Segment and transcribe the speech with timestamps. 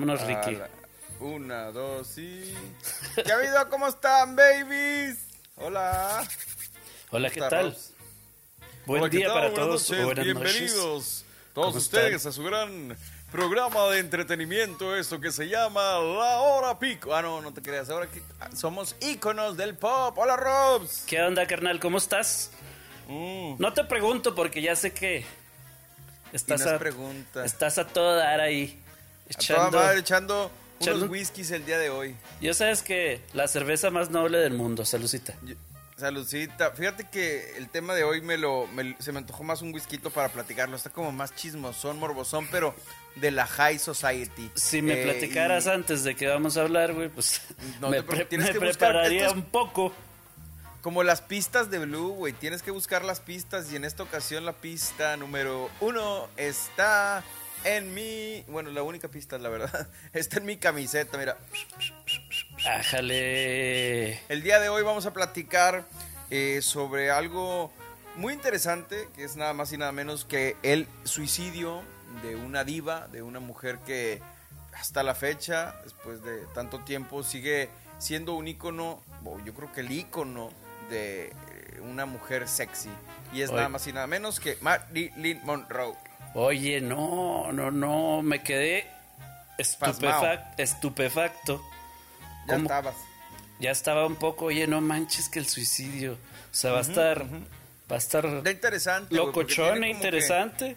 [0.00, 0.54] Vámonos, Ricky.
[0.54, 0.68] La-
[1.18, 2.54] Una, dos y...
[3.16, 3.68] ¿Qué ha habido?
[3.68, 5.18] ¿Cómo están, babies?
[5.56, 6.24] Hola.
[7.10, 7.76] Hola, ¿qué ¿Cómo tal?
[8.86, 9.34] Buen Hola, ¿qué día tal?
[9.34, 9.90] para Buenas todos.
[9.90, 10.40] noches, buenas noches.
[10.52, 12.30] Bienvenidos todos ¿Cómo ustedes están?
[12.30, 12.96] a su gran
[13.32, 17.12] programa de entretenimiento, esto que se llama La Hora Pico.
[17.12, 17.90] Ah, no, no te creas.
[17.90, 18.22] Ahora que
[18.56, 20.16] somos íconos del pop.
[20.16, 21.02] Hola, Robs.
[21.08, 21.80] ¿Qué onda, carnal?
[21.80, 22.52] ¿Cómo estás?
[23.08, 25.26] Mm, No te pregunto porque ya sé que
[26.32, 27.44] estás, a, pregunta.
[27.44, 28.80] estás a todo dar ahí.
[29.28, 29.78] A toda Echando.
[29.78, 30.50] madre echando
[30.80, 32.16] unos echando- whiskies el día de hoy.
[32.40, 35.34] Yo sabes que la cerveza más noble del mundo, saludcita.
[35.44, 35.54] Yo-
[35.96, 36.70] Saludcita.
[36.70, 39.98] Fíjate que el tema de hoy me lo, me- se me antojó más un whisky
[39.98, 40.76] para platicarlo.
[40.76, 42.72] Está como más chismosón, morbosón, pero
[43.16, 44.48] de la High Society.
[44.54, 47.40] Si me Eh, platicaras y antes de que vamos a hablar, güey, pues
[47.80, 49.92] No me, pre- tienes me prepararía un poco.
[50.82, 52.32] Como las pistas de Blue, güey.
[52.32, 57.24] Tienes que buscar las pistas y en esta ocasión la pista número uno está
[57.64, 58.44] en mi...
[58.48, 59.88] Bueno, la única pista, la verdad.
[60.12, 61.36] Está en mi camiseta, mira.
[62.66, 64.20] Ájale.
[64.28, 65.84] El día de hoy vamos a platicar
[66.30, 67.72] eh, sobre algo
[68.16, 71.82] muy interesante, que es nada más y nada menos que el suicidio
[72.22, 74.20] de una diva, de una mujer que
[74.72, 79.80] hasta la fecha, después de tanto tiempo, sigue siendo un ícono, o yo creo que
[79.80, 80.50] el ícono
[80.90, 82.90] de eh, una mujer sexy.
[83.32, 85.94] Y es nada más y nada menos que Marilyn Monroe.
[86.34, 88.86] Oye, no, no, no, me quedé
[89.58, 91.62] estupefac- estupefacto.
[92.46, 92.62] Ya ¿Cómo?
[92.64, 92.94] estabas.
[93.60, 96.12] Ya estaba un poco, oye, no manches que el suicidio.
[96.12, 99.14] O sea, va a estar, va a estar Está interesante.
[99.14, 100.76] locochón e interesante.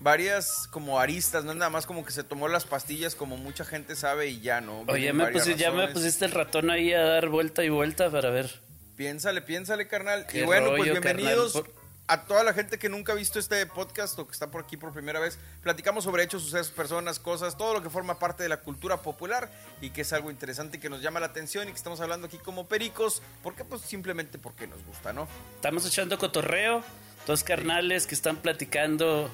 [0.00, 3.64] varias como aristas, no es nada más como que se tomó las pastillas como mucha
[3.64, 4.80] gente sabe y ya no.
[4.88, 8.10] Oye, me varias pusi- ya me pusiste el ratón ahí a dar vuelta y vuelta
[8.10, 8.60] para ver.
[8.96, 10.26] Piénsale, piénsale, carnal.
[10.26, 11.72] Qué y bueno, pues bienvenidos carnal.
[12.08, 14.76] A toda la gente que nunca ha visto este podcast o que está por aquí
[14.76, 15.38] por primera vez.
[15.62, 19.50] Platicamos sobre hechos, sucesos, personas, cosas, todo lo que forma parte de la cultura popular
[19.80, 22.38] y que es algo interesante que nos llama la atención y que estamos hablando aquí
[22.38, 23.22] como pericos.
[23.42, 23.64] ¿Por qué?
[23.64, 25.26] Pues simplemente porque nos gusta, ¿no?
[25.56, 26.82] Estamos echando cotorreo,
[27.26, 29.28] dos carnales que están platicando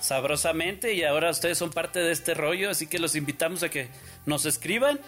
[0.00, 3.88] sabrosamente y ahora ustedes son parte de este rollo, así que los invitamos a que
[4.26, 4.98] nos escriban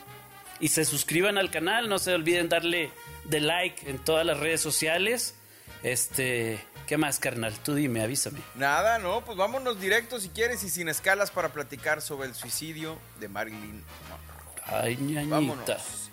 [0.61, 2.93] y se suscriban al canal, no se olviden darle
[3.25, 5.35] de like en todas las redes sociales.
[5.83, 6.61] Este,
[6.93, 7.55] ¿qué más, carnal?
[7.61, 8.41] Tú dime, avísame.
[8.55, 12.99] Nada, no, pues vámonos directo si quieres y sin escalas para platicar sobre el suicidio
[13.19, 14.63] de Marilyn Monroe.
[14.67, 15.37] Ay, ñañita.
[15.37, 16.11] Vámonos.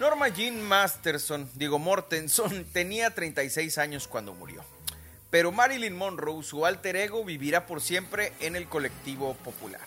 [0.00, 4.64] Norma Jean Masterson, digo Mortenson, tenía 36 años cuando murió.
[5.28, 9.82] Pero Marilyn Monroe, su alter ego, vivirá por siempre en el colectivo popular.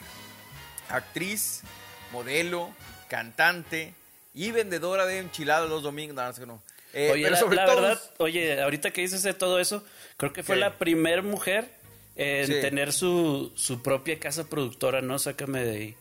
[0.90, 1.62] Actriz,
[2.12, 2.70] modelo,
[3.10, 3.96] cantante
[4.36, 6.16] y vendedora de enchiladas los domingos.
[6.16, 6.62] No, no.
[6.94, 9.84] Eh, Oye, pero la, sobre la todo- verdad, oye, ahorita que dices de todo eso,
[10.18, 10.59] creo que fue ¿Qué?
[10.62, 11.72] la primer mujer
[12.18, 12.53] en Sí.
[12.62, 15.18] tener su, su propia casa productora, ¿no?
[15.18, 15.96] Sácame de ahí.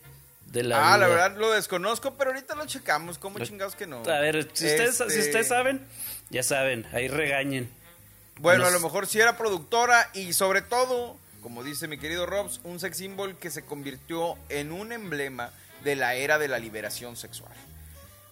[0.47, 1.17] De la Ah, la duda.
[1.29, 3.19] verdad lo desconozco, pero ahorita lo checamos.
[3.19, 3.99] ¿Cómo Lo- chingados que no?
[4.03, 5.87] A ver, si ustedes, si Este, ustedes saben,
[6.31, 7.71] ya saben, ahí regañen.
[8.41, 12.27] Bueno, a Nos- lo mejor sí era productora y sobre todo, como dice mi querido
[12.27, 15.53] Robs, un sex symbol que se convirtió en un emblema
[15.85, 17.53] de la era de la liberación sexual.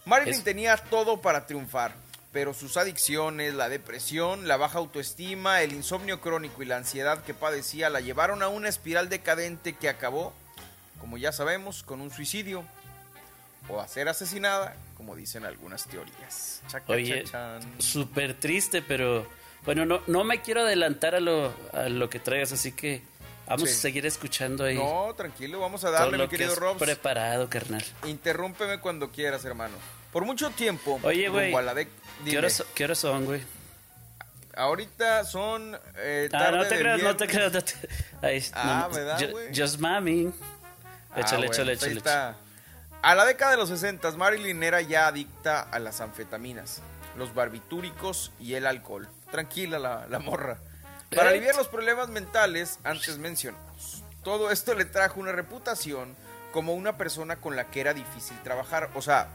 [0.04, 1.94] Marilyn Es- tenía todo para triunfar,
[2.33, 7.34] pero sus adicciones, la depresión, la baja autoestima, el insomnio crónico y la ansiedad que
[7.34, 10.33] padecía la llevaron a una espiral decadente que acabó,
[11.00, 12.65] como ya sabemos, con un suicidio
[13.69, 16.62] o a ser asesinada, como dicen algunas teorías.
[16.69, 17.25] Chaca, Oye,
[17.78, 19.27] súper triste, pero
[19.65, 23.03] bueno, no, no me quiero adelantar a lo, a lo que traigas, así que
[23.47, 23.77] vamos Sí.
[23.77, 26.59] a seguir escuchando ahí No, tranquilo, vamos a todo darle, lo mi que querido has
[26.59, 26.78] Robs.
[26.78, 27.84] preparado, carnal.
[28.06, 29.75] Interrúmpeme cuando quieras, hermano.
[30.18, 30.98] Por mucho tiempo.
[31.04, 31.54] Oye, güey,
[32.28, 33.40] ¿Qué horas, ¿Qué horas son, güey?
[34.56, 37.52] Ahorita son eh, Ah, no te de creas, no te creas.
[37.52, 37.88] no te-
[38.26, 39.46] Ahí, Ah, no, ¿verdad, güey?
[39.56, 40.32] Just mami.
[41.14, 41.98] Ah, Échale, bueno, échale, pues échale.
[41.98, 42.34] está.
[43.00, 46.82] A la década de los 60, Marilyn era ya adicta a las anfetaminas,
[47.16, 49.08] los barbitúricos y el alcohol.
[49.30, 50.58] Tranquila la, la morra.
[51.14, 51.34] Para Eh.
[51.34, 54.02] aliviar los problemas mentales antes mencionados.
[54.24, 56.16] Todo esto le trajo una reputación
[56.52, 58.91] como una persona con la que era difícil trabajar.
[58.97, 59.28] O sea,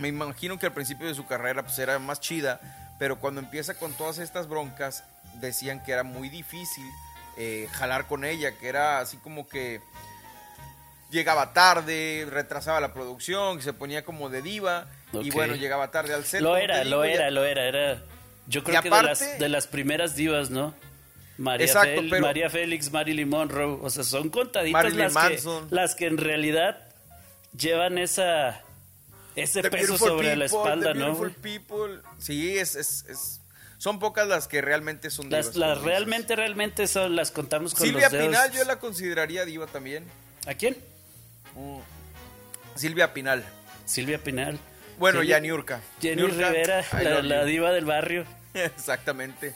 [0.00, 2.60] me imagino que al principio de su carrera pues era más chida,
[2.98, 5.04] pero cuando empieza con todas estas broncas
[5.40, 6.84] decían que era muy difícil
[7.38, 9.80] eh, jalar con ella, que era así como que
[11.10, 16.14] llegaba tarde, retrasaba la producción, que se ponía como de diva y bueno, llegaba tarde
[16.14, 16.40] al set.
[16.40, 18.02] Lo era, digo, lo ya- era, lo era, era.
[18.46, 20.74] Yo creo Y que de las, de las primeras divas, ¿no?
[21.38, 25.94] María, Exacto, Fel- pero- María Félix, Marilyn Monroe, o sea, son contaditas las que, las
[25.94, 26.78] que en realidad
[27.56, 28.60] llevan esa
[29.36, 31.06] ese The peso sobre la People, espalda, The ¿no?
[31.16, 31.32] Beautiful?
[31.32, 32.00] People.
[32.18, 33.40] Sí, es, es, es-
[33.78, 35.46] son pocas las que realmente son divas.
[35.46, 38.26] Las, las realmente, realmente son, las contamos con Silvia los dedos.
[38.26, 40.04] Pinal yo la consideraría diva también.
[40.46, 40.76] ¿A quién?
[41.54, 41.78] Mm.
[42.76, 43.44] Silvia Pinal.
[43.86, 44.58] Silvia Pinal.
[44.98, 45.80] Bueno, Jenny- ya Niurka.
[46.00, 48.24] Jenny Niurka, Rivera, la, la diva del barrio.
[48.54, 49.54] Exactamente.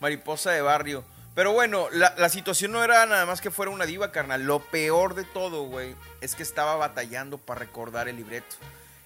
[0.00, 1.04] Mariposa de barrio.
[1.34, 4.44] Pero bueno, la, la situación no era nada más que fuera una diva, carnal.
[4.44, 8.56] Lo peor de todo, güey, es que estaba batallando para recordar el libreto.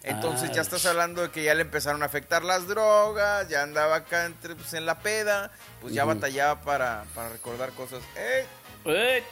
[0.02, 3.62] Entonces Ah, ya estás hablando de que ya le empezaron a afectar las drogas, ya
[3.62, 5.50] andaba acá entre, pues, en la peda,
[5.82, 8.02] pues ya batallaba para, para recordar cosas.
[8.17, 8.44] ¡Eh!
[8.87, 9.23] Eh,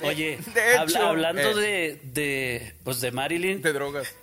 [0.00, 1.54] De- Oye, de habla- hecho, hablando eh.
[1.54, 4.14] de, de, pues de Marilyn, De drogas.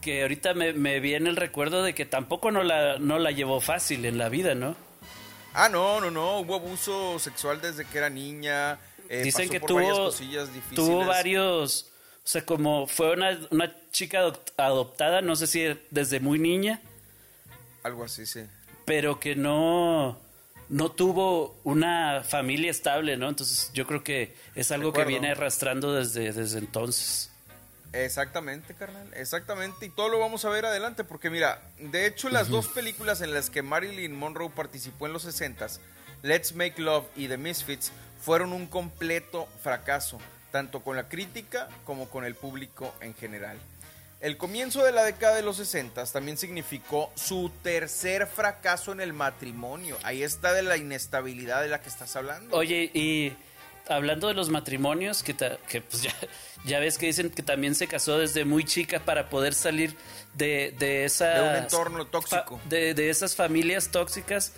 [0.00, 3.60] que ahorita me, me viene el recuerdo de que tampoco no la, no la llevó
[3.60, 4.76] fácil en la vida, ¿no?
[5.52, 6.38] Ah, no, no, no.
[6.38, 8.78] Hubo abuso sexual desde que era niña.
[9.08, 10.76] eh, Dicen pasó que por varias tuvo, cosillas difíciles.
[10.76, 11.89] tuvo varios,
[12.30, 16.80] sea, como fue una, una chica adop- adoptada, no sé si desde muy niña,
[17.82, 18.40] Algo así, sí.
[18.84, 20.18] pero que no,
[20.68, 23.28] no tuvo una familia estable, ¿no?
[23.28, 27.30] Entonces yo creo que es algo que viene arrastrando desde, desde entonces.
[27.92, 29.86] Exactamente, carnal, exactamente.
[29.86, 33.34] Y todo lo vamos a ver adelante, porque mira, de hecho las dos películas en
[33.34, 35.80] las que Marilyn Monroe participó en los 60s,
[36.22, 37.90] Let's Make Love y The Misfits,
[38.22, 40.18] fueron un completo fracaso,
[40.50, 43.58] tanto con la crítica como con el público en general.
[44.20, 49.14] El comienzo de la década de los 60 también significó su tercer fracaso en el
[49.14, 49.96] matrimonio.
[50.02, 52.54] Ahí está de la inestabilidad de la que estás hablando.
[52.54, 53.32] Oye, y
[53.88, 56.14] hablando de los matrimonios, que, ta- que pues ya,
[56.66, 59.96] ya ves que dicen que también se casó desde muy chica para poder salir
[60.34, 61.36] de, de esas...
[61.36, 62.58] De un entorno tóxico.
[62.58, 64.52] fa- de, de esas familias tóxicas.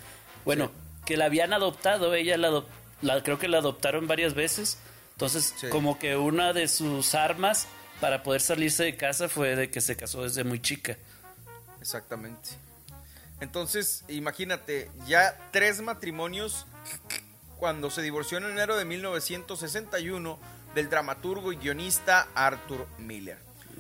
[0.45, 0.73] Bueno,
[1.07, 2.65] que la habían adoptado, ella la,
[3.01, 4.79] la creo que la adoptaron varias veces.
[5.27, 5.69] Entonces, Sí.
[5.69, 7.69] como que una de sus armas
[8.01, 10.97] para poder salirse de casa fue de que se casó desde muy chica.
[11.81, 12.51] Exactamente.
[13.41, 16.67] Entonces, imagínate, ya tres matrimonios
[17.57, 20.39] cuando se divorció en enero de 1961
[20.75, 23.39] del dramaturgo y guionista Arthur Miller.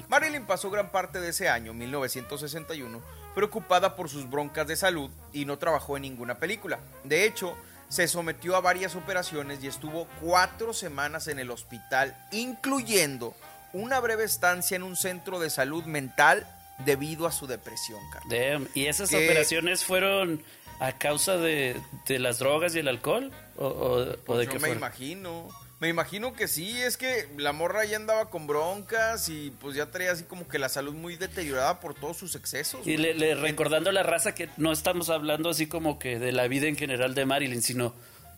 [0.08, 3.02] Marilyn pasó gran parte de ese año, 1961,
[3.34, 6.78] preocupada por sus broncas de salud y no trabajó en ninguna película.
[7.02, 7.56] De hecho,
[7.92, 13.34] se sometió a varias operaciones y estuvo cuatro semanas en el hospital, incluyendo
[13.74, 16.46] una breve estancia en un centro de salud mental
[16.86, 18.30] debido a su depresión, Carlos.
[18.32, 18.68] Damn.
[18.74, 20.42] ¿Y esas Que- operaciones fueron
[20.80, 23.30] a causa de, de las drogas y el alcohol?
[23.56, 24.78] ¿O, o- o de Pues qué yo me fueron?
[24.78, 25.48] imagino.
[25.82, 29.86] Me imagino que sí, es que la morra ya andaba con broncas y pues ya
[29.86, 32.86] traía así como que la salud muy deteriorada por todos sus excesos.
[32.86, 36.30] Y le, le- recordando a la raza que no estamos hablando así como que de
[36.30, 37.94] la vida en general de Marilyn, sino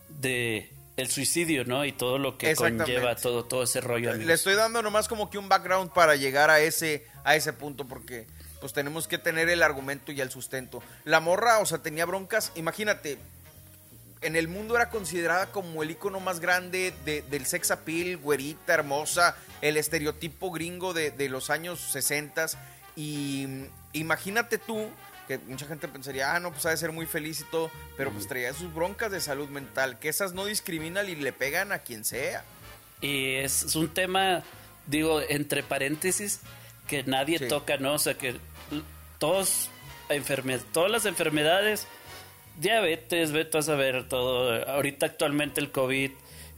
[0.09, 1.85] de el suicidio, ¿no?
[1.85, 4.09] Y todo lo que conlleva todo, todo ese rollo.
[4.09, 4.25] amigos.
[4.27, 7.85] Le estoy dando nomás como que un background para llegar a ese, a ese punto
[7.85, 8.25] porque
[8.59, 10.81] pues tenemos que tener el argumento y el sustento.
[11.03, 13.19] La morra, o sea, tenía broncas, imagínate,
[14.25, 18.73] en el mundo era considerada como el icono más grande de- del sex appeal, güerita,
[18.73, 22.47] hermosa, el estereotipo gringo de, de los años 60
[22.95, 23.63] y mm,
[23.93, 24.89] imagínate tú
[25.27, 28.11] que mucha gente pensaría, ah, no, pues ha de ser muy feliz y todo, pero
[28.11, 31.79] pues traía sus broncas de salud mental, que esas no discriminan y le pegan a
[31.79, 32.43] quien sea.
[33.01, 34.43] Y es, es un tema,
[34.85, 36.41] digo, entre paréntesis,
[36.87, 37.47] que nadie Sí.
[37.47, 37.93] toca, ¿no?
[37.93, 38.35] O sea, que
[39.17, 39.69] todos,
[40.09, 41.87] enferme- todas las enfermedades,
[42.59, 46.11] diabetes, vete a saber todo, ahorita actualmente el COVID,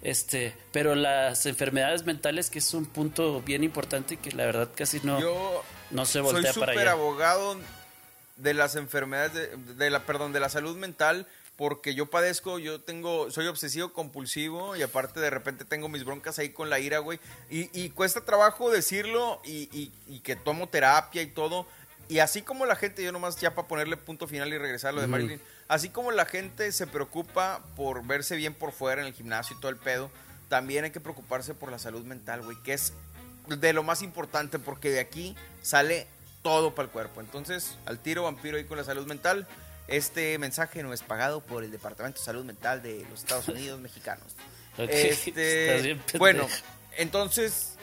[0.03, 4.99] este, pero las enfermedades mentales, que es un punto bien importante que la verdad casi
[5.03, 6.91] no, Yo no se soy voltea para súper allá.
[6.91, 7.57] abogado
[8.37, 11.25] de las enfermedades de, de la perdón de la salud mental
[11.55, 16.37] porque yo padezco yo tengo soy obsesivo compulsivo y aparte de repente tengo mis broncas
[16.37, 20.69] ahí con la ira güey y, y cuesta trabajo decirlo y, y- y que tomo
[20.69, 21.65] terapia y todo
[22.09, 24.91] y así como la gente yo nomás ya para ponerle punto final y regresar a
[24.93, 25.07] lo de.
[25.07, 29.55] Marilyn así como la gente se preocupa por verse bien por fuera en el gimnasio
[29.57, 30.09] y todo el pedo
[30.49, 32.93] también hay que preocuparse por la salud mental güey que es
[33.47, 36.07] de lo más importante porque de aquí sale
[36.41, 37.19] todo para el cuerpo.
[37.19, 39.47] Entonces, al tiro vampiro ahí con la salud mental.
[39.87, 43.79] Este mensaje no es pagado por el Departamento de Salud Mental de los Estados Unidos
[43.79, 44.25] mexicanos.
[44.77, 46.47] Ok, Este, bien bueno,
[46.97, 47.73] entonces,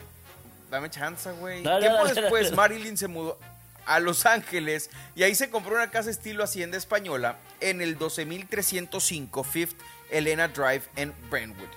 [0.69, 1.61] dame chance, güey.
[1.61, 2.51] Tiempo después.
[2.53, 3.37] Marilyn se mudó
[3.85, 9.43] a Los Ángeles y ahí se compró una casa estilo Hacienda Española en el 12305
[9.43, 9.77] Fifth
[10.09, 11.69] Elena Drive en Brentwood.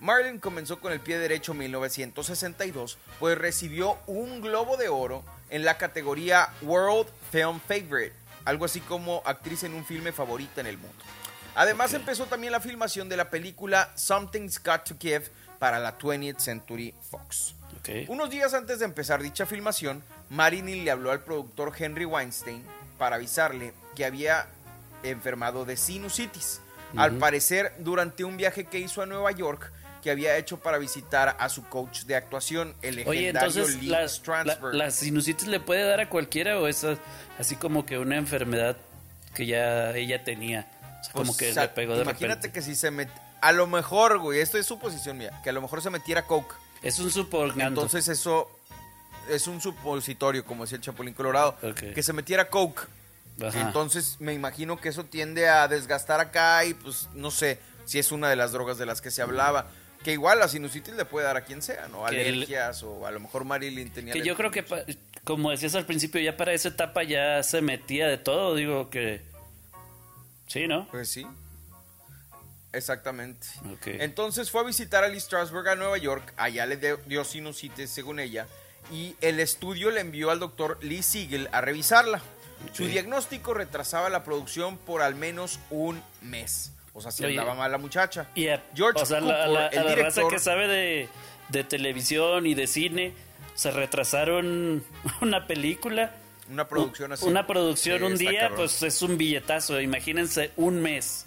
[0.00, 5.64] Marilyn comenzó con el pie derecho en 1962, pues recibió un Globo de Oro en
[5.64, 8.12] la categoría World Film Favorite,
[8.44, 11.02] algo así como actriz en un filme favorita en el mundo.
[11.54, 15.24] Además empezó también la filmación de la película Something's Got to Give
[15.58, 17.54] para la 20th Century Fox.
[17.78, 18.08] Ok.
[18.08, 20.02] Unos días antes de empezar dicha filmación,
[20.34, 22.62] Marilyn le habló al productor Henry Weinstein
[22.98, 24.46] para avisarle que había
[25.02, 26.60] enfermado de sinusitis.
[26.96, 29.72] Al parecer, durante un viaje que hizo a Nueva York,
[30.02, 33.88] que había hecho para visitar a su coach de actuación, el legendario Oye, entonces Lee
[33.88, 34.74] la, Strasberg.
[34.74, 36.86] la sinusitis le puede dar a cualquiera o es
[37.38, 38.76] así como que una enfermedad
[39.34, 40.68] que ya ella tenía.
[41.00, 42.52] O sea, como Pues, que o sea, le pegó de Imagínate repente.
[42.52, 43.08] que si se met...
[43.40, 46.54] A lo mejor, güey, esto es suposición mía, que a lo mejor se metiera coke.
[46.82, 47.80] Es un supongando.
[47.80, 48.50] Entonces eso
[49.30, 52.82] es un supositorio, como decía el Chapulín Colorado, que se metiera coke.
[53.42, 53.60] Ajá.
[53.62, 58.12] Entonces me imagino que eso tiende a desgastar acá y pues no sé si es
[58.12, 59.66] una de las drogas de las que se hablaba.
[60.04, 62.04] Que igual la sinusitis le puede dar a quien sea, ¿no?
[62.06, 64.12] Que el- Alergias o a lo mejor Marilyn tenía...
[64.12, 64.62] Que yo creo que,
[65.24, 68.54] como decías al principio, ya para esa etapa ya se metía de todo.
[68.54, 69.22] Digo que.
[70.46, 70.86] Sí, ¿no?
[70.90, 71.26] Pues sí.
[72.72, 73.46] Exactamente.
[73.86, 76.32] Entonces fue a visitar a Lee Strasberg a Nueva York.
[76.36, 76.76] Allá le
[77.06, 78.46] dio sinusitis, según ella.
[78.92, 82.20] Y el estudio le envió al doctor Lee Siegel a revisarla.
[82.72, 86.72] Su diagnóstico retrasaba la producción por al menos un mes.
[86.94, 88.28] O sea, si andaba mal la muchacha.
[88.34, 90.68] Y a, George o sea, la, Cukor, la- el a la raza director- que sabe
[90.68, 91.08] de,
[91.48, 93.12] de televisión y de cine,
[93.54, 94.84] se retrasaron
[95.20, 96.12] una película.
[96.50, 97.26] Una producción así.
[97.26, 98.56] Una producción Sí, un día, cabrón.
[98.58, 99.80] pues es un billetazo.
[99.80, 101.26] Imagínense un mes.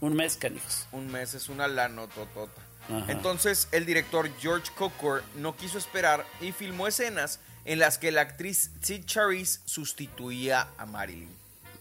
[0.00, 0.86] Un mes, canijos.
[0.92, 2.62] Un mes es una lanototota.
[2.88, 3.10] Ajá.
[3.12, 8.20] Entonces el director George Cukor no quiso esperar y filmó escenas en las que la
[8.22, 11.30] actriz Sid Charisse sustituía a Marilyn.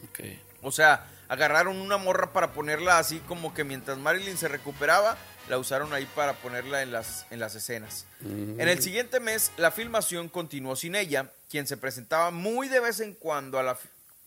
[0.10, 0.20] Ok.
[0.64, 5.16] O sea, agarraron una morra para ponerla así como que mientras Marilyn se recuperaba,
[5.48, 8.06] la usaron ahí para ponerla en las, en las escenas.
[8.24, 13.00] En el siguiente mes, la filmación continuó sin ella, quien se presentaba muy de vez
[13.00, 13.78] en cuando a la...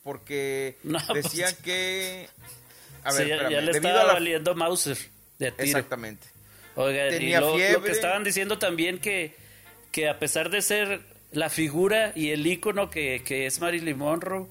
[0.04, 2.28] Porque No, decían pues- que...
[3.02, 4.96] A Sí, ver, ya, espérame, ya le estaba la- valiendo Mauser
[5.40, 5.64] de tiro.
[5.64, 6.26] Exactamente.
[6.80, 7.82] Oiga, Tenía y lo, lo fiebre.
[7.86, 9.34] que estaban diciendo también que,
[9.90, 11.00] que a pesar de ser
[11.32, 14.46] la figura y el ícono que, que es Marilyn Monroe,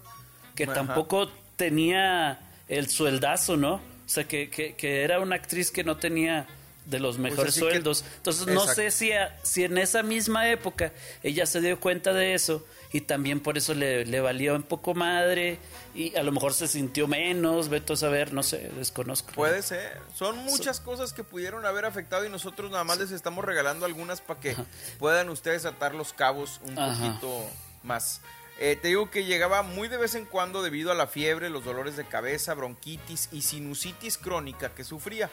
[0.55, 0.73] que Ajá.
[0.73, 3.75] tampoco tenía el sueldazo, ¿no?
[3.75, 6.45] O sea, que, que, que era una actriz que no tenía
[6.85, 8.05] de los mejores así que- sueldos.
[8.17, 10.91] Entonces, no sé si, a- si en esa misma época
[11.23, 14.93] ella se dio cuenta de eso y también por eso le, le valió un poco
[14.93, 15.59] madre
[15.93, 19.31] y a lo mejor se sintió menos, veto a saber, no sé, desconozco.
[19.33, 19.99] Puede ser.
[20.15, 24.21] Son muchas cosas que pudieron haber afectado y nosotros nada más les estamos regalando algunas
[24.21, 24.55] para que
[24.99, 26.95] puedan ustedes atar los cabos un Ajá.
[26.95, 27.49] poquito
[27.83, 28.21] más.
[28.59, 31.63] Eh, te digo que llegaba muy de vez en cuando debido a la fiebre, los
[31.63, 35.29] dolores de cabeza, bronquitis y sinusitis crónica que sufría.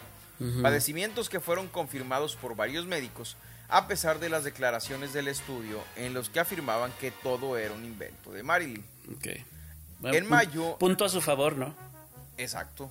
[0.63, 3.37] Padecimientos que fueron confirmados por varios médicos,
[3.69, 7.85] a pesar de las declaraciones del estudio en los que afirmaban que todo era un
[7.85, 8.85] invento de Marilyn.
[9.17, 9.27] Ok.
[10.15, 11.75] En mayo- Punto a su favor, ¿no?
[12.37, 12.91] Exacto.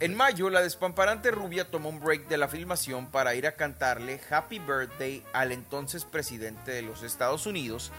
[0.00, 4.20] En mayo, la despamparante rubia tomó un break de la filmación para ir a cantarle
[4.30, 7.92] Happy Birthday al entonces presidente de los Estados Unidos,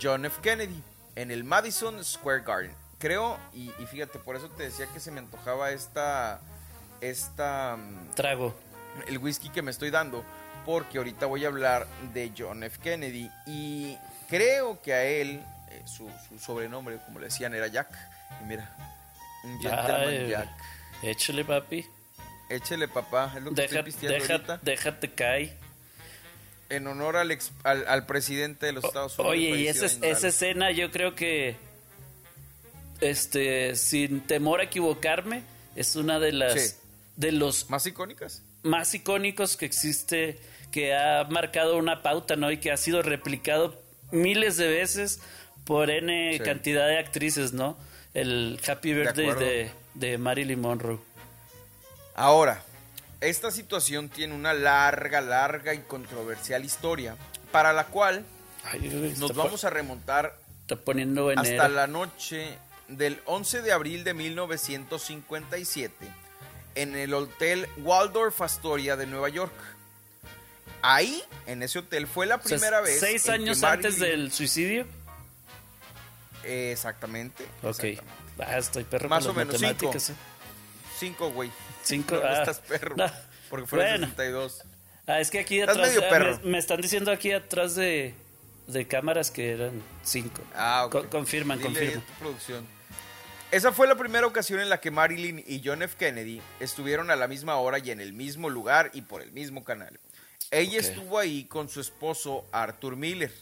[0.00, 0.40] John F.
[0.42, 0.80] Kennedy,
[1.16, 2.74] en el Madison Square Garden.
[2.98, 6.40] Creo, y, y fíjate, por eso te decía que se me antojaba esta,
[7.00, 8.54] esta, mm, Trago.
[9.08, 10.24] el whisky que me estoy dando,
[10.64, 12.78] porque ahorita voy a hablar de John F.
[12.82, 13.96] Kennedy y
[14.28, 17.88] creo que a él, eh, su, su sobrenombre, como le decían, era Jack.
[18.42, 18.74] Y mira,
[19.44, 20.48] un gentleman Ay, Jack.
[21.02, 21.86] Échale, papi.
[22.48, 24.58] Échele, papá, es lo que Deja- estoy ahorita.
[24.62, 25.56] déjate caer.
[26.68, 29.32] En honor al, ex- al, al presidente de los Estados Unidos.
[29.36, 31.56] Oye, y ese- esa escena yo creo que,
[33.00, 35.42] este, sin temor a equivocarme,
[35.74, 36.76] es una de las, Sí.
[37.16, 38.42] de los ¿Más icónicas?
[38.62, 40.38] Más icónicos que existe,
[40.70, 42.50] que ha marcado una pauta, ¿no?
[42.50, 45.20] Y que ha sido replicado miles de veces
[45.64, 46.40] por N Sí.
[46.44, 47.76] cantidad de actrices, ¿no?
[48.14, 50.98] El Happy Birthday de, de Marilyn Monroe.
[52.14, 52.62] Ahora,
[53.20, 57.16] esta situación tiene una larga, larga y controversial historia,
[57.52, 58.24] para la cual
[58.64, 60.36] Ay, nos vamos a remontar
[60.84, 62.56] poniendo hasta la noche
[62.88, 66.06] del 11 de abril de 1957
[66.74, 69.52] en el Hotel Waldorf Astoria de Nueva York.
[70.82, 73.00] Ahí, en ese hotel, fue la O sea, primera vez.
[73.00, 74.86] Seis años antes del suicidio.
[76.44, 77.44] Eh, Exactamente.
[77.62, 77.84] Ok.
[77.84, 78.02] exactamente.
[78.38, 79.92] Ah, estoy perro Más con o menos, cinco.
[79.94, 80.14] ¿eh?
[80.98, 81.50] Cinco, güey.
[81.82, 82.96] Cinco, No, no ah, estás perro.
[82.96, 83.06] no.
[83.50, 84.06] Porque fueron Bueno.
[84.06, 84.62] 62.
[85.06, 86.38] Ah, es que aquí Estás atrás medio ah, perro.
[86.44, 88.14] Me, me están diciendo aquí atrás de,
[88.68, 90.42] de cámaras que eran cinco.
[90.54, 90.92] Ah, ok.
[90.92, 92.00] Co- confirman, Dile confirman.
[92.06, 92.66] tu producción.
[93.50, 95.96] Esa fue la primera ocasión en la que Marilyn y John F.
[95.98, 99.64] Kennedy estuvieron a la misma hora y en el mismo lugar y por el mismo
[99.64, 99.98] canal.
[100.52, 103.32] Ella estuvo ahí con su esposo Arthur Miller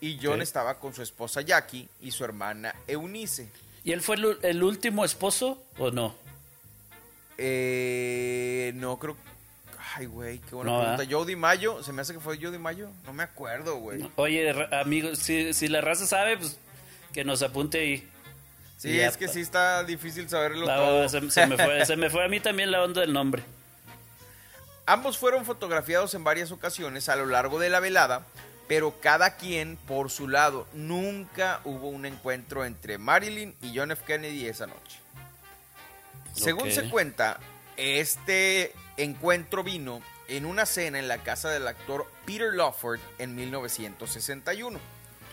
[0.00, 3.48] y John estaba con su esposa Jackie y su hermana Eunice.
[3.84, 6.14] ¿Y él fue el, último esposo o no?
[7.38, 9.16] Eh, no creo.
[9.94, 11.02] Ay, güey, qué buena No, pregunta.
[11.02, 11.16] ¿verdad?
[11.18, 12.90] Jody Mayo, se me hace que fue Jody Mayo.
[13.04, 14.08] No me acuerdo, güey.
[14.16, 16.56] Oye, ra- amigo, si, si la raza sabe, pues
[17.12, 18.08] que nos apunte ahí.
[18.82, 21.08] Sí, Ya, es que sí está difícil saberlo todo.
[21.08, 23.44] se, se me fue, se me fue a mí también la onda del nombre.
[24.86, 28.26] Ambos fueron fotografiados en varias ocasiones a lo largo de la velada,
[28.66, 30.66] pero cada quien por su lado.
[30.72, 34.02] Nunca hubo un encuentro entre Marilyn y John F.
[34.04, 34.98] Kennedy esa noche.
[36.34, 37.38] Según se cuenta,
[37.76, 44.80] este encuentro vino en una cena en la casa del actor Peter Lawford en 1961.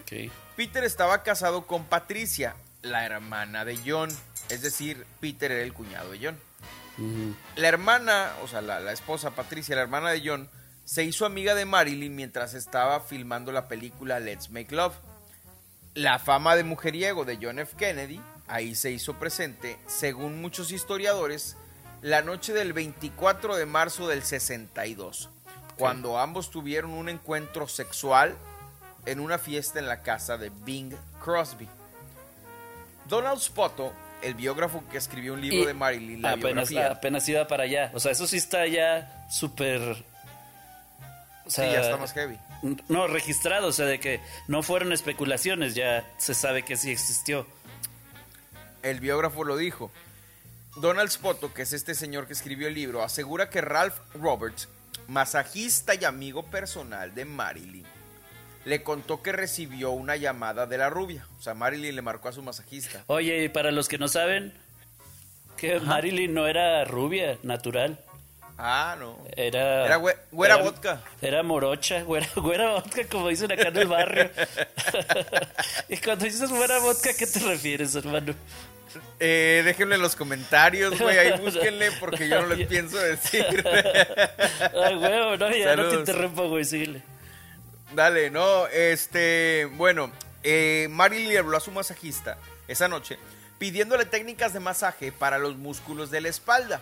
[0.04, 0.32] Ok.
[0.56, 4.10] Peter estaba casado con Patricia, la hermana de John,
[4.50, 6.40] es decir, Peter era el cuñado de John.
[7.56, 10.50] La hermana, o sea, la, la esposa Patricia, la hermana de John,
[10.84, 14.96] se hizo amiga de Marilyn mientras estaba filmando la película Let's Make Love.
[15.94, 17.76] La fama de mujeriego de John F.
[17.78, 18.20] Kennedy
[18.50, 21.56] ahí se hizo presente, según muchos historiadores,
[22.02, 25.30] la noche del 24 de marzo del 62,
[25.78, 28.36] cuando ambos tuvieron un encuentro sexual
[29.06, 30.94] en una fiesta en la casa de Bing
[31.24, 31.70] Crosby.
[33.10, 37.28] Donald Spoto, el biógrafo que escribió un libro Y de Marilyn, la apenas, biografía, apenas
[37.28, 37.92] iba para allá.
[37.94, 39.82] O sea, eso sí está ya súper.
[41.46, 42.38] O sí, ya está más heavy.
[42.88, 47.48] No, registrado, o sea, de que no fueron especulaciones, ya se sabe que sí existió.
[48.84, 49.92] El biógrafo lo dijo.
[50.76, 54.70] Donald Spoto, que es este señor que escribió el libro, asegura que Ralph Roberts,
[55.08, 57.86] masajista y amigo personal de Marilyn,
[58.70, 61.26] le contó que recibió una llamada de la rubia.
[61.40, 63.04] O sea, Marilyn le marcó a su masajista.
[63.08, 64.54] Oye, y para los que no saben,
[65.58, 68.00] que Marilyn no era rubia, natural.
[68.58, 69.18] Ah, no.
[69.36, 69.86] Era.
[69.86, 71.02] Era güe- güera vodka.
[71.22, 74.30] Era morocha, güera, güera vodka, como dicen acá en el barrio.
[75.90, 78.36] y cuando dices güera vodka, ¿a qué te refieres, hermano?
[79.20, 81.18] Eh, déjenle en los comentarios, güey.
[81.18, 83.64] Ahí búsquenle porque yo no les pienso decir.
[83.66, 87.02] Ay, huevo, no, ya no te interrumpo, güey, síguele.
[87.94, 90.12] Dale, no, este, bueno,
[90.44, 93.18] eh, Marilyn le habló a su masajista esa noche
[93.58, 96.82] pidiéndole técnicas de masaje para los músculos de la espalda.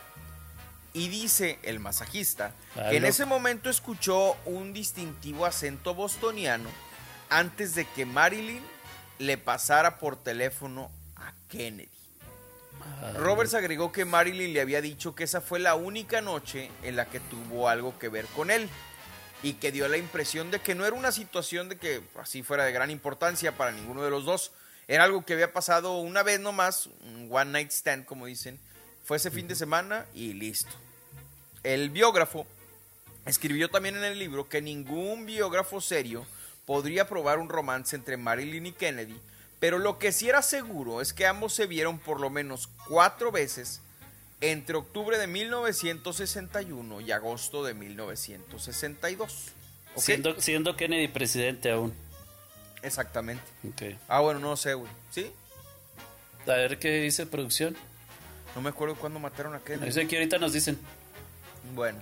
[0.94, 3.10] Y dice el masajista Ah, que en no.
[3.10, 6.70] ese momento escuchó un distintivo acento bostoniano
[7.30, 8.62] antes de que Marilyn
[9.20, 11.90] le pasara por teléfono a Kennedy.
[13.02, 16.96] Ah, Roberts agregó que Marilyn le había dicho que esa fue la única noche en
[16.96, 18.70] la que tuvo algo que ver con él
[19.44, 22.66] y que dio la impresión de que no era una situación de que así fuera
[22.66, 24.52] de gran importancia para ninguno de los dos.
[24.88, 28.60] Era algo que había pasado una vez nomás, un one night stand como dicen.
[29.04, 30.72] Fue ese fin de semana y listo.
[31.64, 32.46] El biógrafo
[33.26, 36.26] escribió también en el libro que ningún biógrafo serio
[36.66, 39.20] podría probar un romance entre Marilyn y Kennedy,
[39.60, 43.32] pero lo que sí era seguro es que ambos se vieron por lo menos cuatro
[43.32, 43.82] veces
[44.42, 49.48] entre octubre de 1961 y agosto de 1962.
[49.96, 50.02] ¿Ok?
[50.02, 51.94] Siendo, siendo Kennedy presidente aún.
[52.82, 53.44] Exactamente.
[54.08, 54.92] Ah, bueno, no sé, güey.
[55.12, 55.32] ¿Sí?
[56.46, 57.76] A ver qué dice producción.
[58.56, 59.88] No me acuerdo cuándo mataron a Kennedy.
[59.88, 60.80] Dice que ahorita nos dicen.
[61.74, 62.00] Bueno,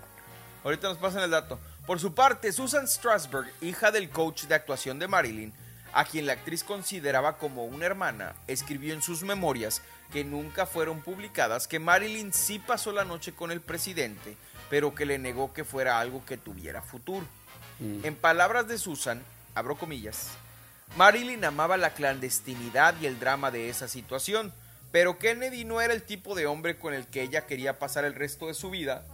[0.64, 1.60] ahorita nos pasan el dato.
[1.88, 5.54] Por su parte, Susan Strasberg, hija del coach de actuación de Marilyn,
[5.96, 9.82] a quien la actriz consideraba como una hermana, escribió en sus memorias,
[10.12, 14.36] que nunca fueron publicadas, que Marilyn sí pasó la noche con el presidente,
[14.70, 17.26] pero que le negó que fuera algo que tuviera futuro.
[17.80, 18.06] Mm.
[18.06, 19.24] En palabras de Susan,
[19.56, 20.32] abro comillas,
[20.98, 24.52] Marilyn amaba la clandestinidad y el drama de esa situación,
[24.92, 28.16] pero Kennedy no era el tipo de hombre con el que ella quería pasar el
[28.16, 29.06] resto de su vida,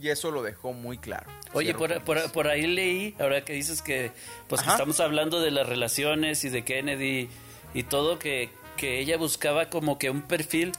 [0.00, 1.26] y eso lo dejó muy claro.
[1.52, 4.10] Oye, por, por, por ahí leí, ahora que dices que,
[4.48, 7.28] pues que estamos hablando de las relaciones y de Kennedy
[7.74, 10.72] y todo, que, que ella buscaba como que un perfil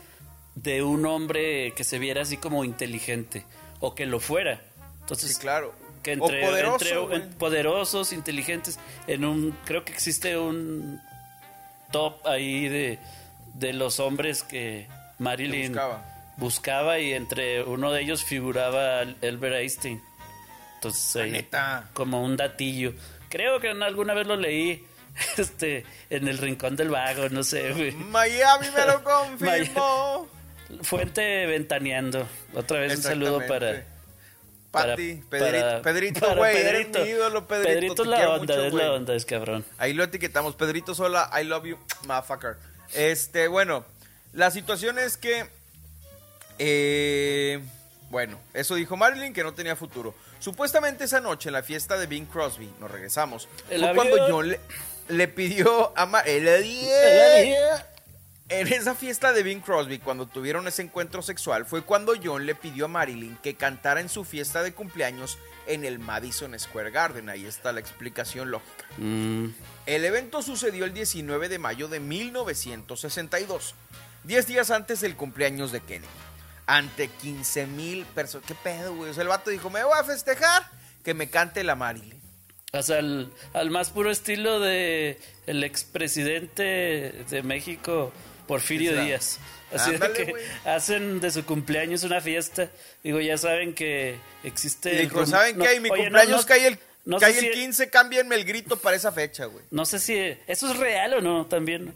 [0.55, 3.45] de un hombre que se viera así como inteligente
[3.79, 4.61] o que lo fuera.
[5.01, 5.73] Entonces, Sí, claro.
[6.03, 7.15] que O entre, poderoso, entre- güey.
[7.21, 10.99] en- poderosos, inteligentes, en un, creo que existe un
[11.91, 12.99] top ahí de,
[13.53, 14.87] de los hombres que
[15.19, 16.14] Marilyn buscaba.
[16.37, 20.01] Buscaba y entre uno de ellos figuraba Albert Einstein.
[20.75, 21.89] Entonces, neta.
[21.93, 22.93] como un datillo.
[23.29, 24.85] Creo que alguna vez lo leí
[25.37, 27.91] este en el rincón del vago, no sé, güey.
[27.91, 30.27] Miami me lo confirmó.
[30.81, 32.27] Fuente ventaneando.
[32.53, 33.85] Otra vez un saludo para.
[34.71, 36.99] Pati, para- Pedrito, güey, eres Pedrito.
[36.99, 37.69] mi ídolo, Pedrito.
[37.69, 39.63] Pedrito es la onda, mucho, es la onda, es cabrón.
[39.77, 40.55] Ahí lo etiquetamos.
[40.55, 42.57] Pedrito Sola, I love you, motherfucker.
[42.93, 43.85] Este, bueno,
[44.33, 45.45] la situación es que.
[46.59, 47.61] Eh,
[48.09, 50.13] bueno, eso dijo Marilyn que no tenía futuro.
[50.39, 53.47] Supuestamente esa noche en la fiesta de Bing Crosby, nos regresamos.
[53.67, 54.59] Fue cuando le,
[55.09, 56.45] le pidió a Marilyn.
[58.47, 62.53] En esa fiesta de Bing Crosby, cuando tuvieron ese encuentro sexual, fue cuando John le
[62.53, 67.27] pidió a Marilyn que cantara en su fiesta de cumpleaños en el Madison Square Garden.
[67.29, 68.85] Ahí está la explicación lógica.
[68.97, 69.47] Mm,
[69.87, 73.73] El evento sucedió el 19 de mayo de 1962,
[74.25, 76.07] 10 días antes del cumpleaños de Kennedy.
[76.67, 78.47] Ante 15 mil personas.
[78.47, 79.11] ¿Qué pedo, güey?
[79.11, 80.63] O sea, el vato dijo, me voy a festejar
[81.03, 82.19] que me cante la Marilyn.
[82.73, 86.63] O sea, al, al más puro estilo de el expresidente
[87.29, 88.11] de México,
[88.47, 89.07] Porfirio Exacto.
[89.07, 89.39] Díaz.
[89.73, 90.43] Así de Ándale, que güey.
[90.65, 92.69] hacen de su cumpleaños una fiesta.
[93.03, 94.93] Digo, ya saben que existe...
[94.93, 95.79] Y dijo, ¿saben no, qué?
[95.79, 98.77] Mi oye, no, cumpleaños no- cae el, no cae el si- 15, cámbienme el grito
[98.77, 99.63] para esa fecha, güey.
[99.71, 100.15] No sé si
[100.47, 101.93] eso es real o no también.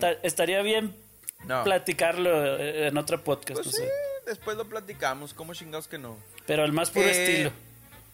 [0.00, 1.03] Ta- Estaría bien Mm.
[1.46, 1.64] No.
[1.64, 3.88] platicarlo eh, en otro podcast, Pues no sí, sé.
[4.26, 6.16] después lo platicamos, como chingados que no.
[6.46, 7.52] Pero al más puro Eh, estilo.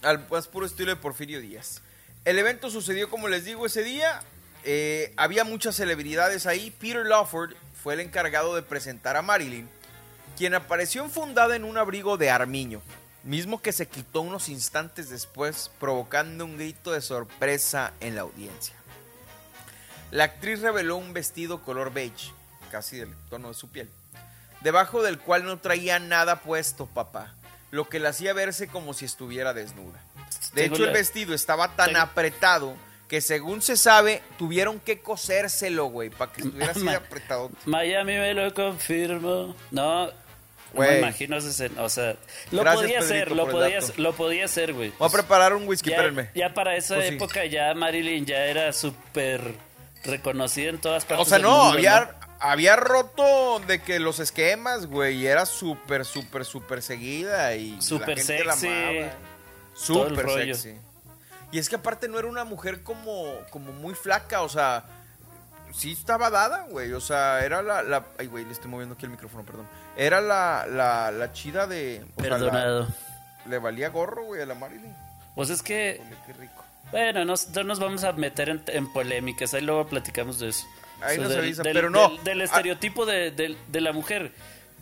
[0.03, 1.83] Al más puro estilo de Porfirio Díaz.
[2.25, 4.23] El evento sucedió, como les digo, ese día.
[4.65, 6.71] Eh, había muchas celebridades ahí.
[6.71, 9.69] Peter Lawford fue el encargado de presentar a Marilyn,
[10.37, 12.83] quien apareció enfundada en un abrigo de armiño,
[13.25, 18.75] mismo que se quitó unos instantes después, provocando un grito de sorpresa en la audiencia.
[20.11, 22.33] La actriz reveló un vestido color beige,
[22.71, 23.89] casi del tono de su piel,
[24.61, 27.35] debajo del cual no traía nada puesto, papá,
[27.71, 29.99] lo que la hacía verse como si estuviera desnuda.
[30.55, 32.75] De hecho, el vestido estaba tan apretado
[33.09, 37.51] que según se sabe, tuvieron que cosérselo, güey, para que estuviera así apretado.
[37.67, 39.57] Miami me lo confirmo.
[39.73, 40.09] No,
[40.75, 41.83] me imagino escena.
[41.83, 42.15] O sea,
[42.53, 43.93] lo Gracias, podía hacer, lo podía, dato.
[43.97, 44.93] lo podía hacer, güey.
[44.97, 46.31] Voy a preparar un whisky, ya, espérenme.
[46.37, 47.15] ya para esa Pues sí.
[47.17, 49.55] época ya Marilyn ya era súper
[50.05, 54.19] reconocida en todas partes O sea, del no, mundo, había, había roto de que los
[54.19, 58.67] esquemas, güey, y era súper, súper, súper seguida y la gente la sexy.
[58.69, 59.13] amaba.
[59.87, 60.75] Todo el Súper sexy.
[61.53, 64.85] Y es que aparte no era una mujer como, como muy flaca, o sea,
[65.73, 69.05] sí estaba dada, güey, o sea, era la, la- ay, güey, le estoy moviendo aquí
[69.07, 69.67] el micrófono, perdón.
[69.97, 72.05] Era la, la, la chida de...
[72.17, 72.89] o sea, la- Perdonado.
[73.47, 74.95] le valía gorro, güey, a la Marilyn.
[75.35, 76.65] Pues es que, qué rico.
[76.93, 80.67] bueno, no, no nos vamos a meter en, en polémicas, ahí luego platicamos de eso.
[81.03, 82.09] Ahí nos del, avisan, del- pero no.
[82.11, 82.45] Del, del Ah.
[82.45, 84.33] estereotipo de, de- de la mujer,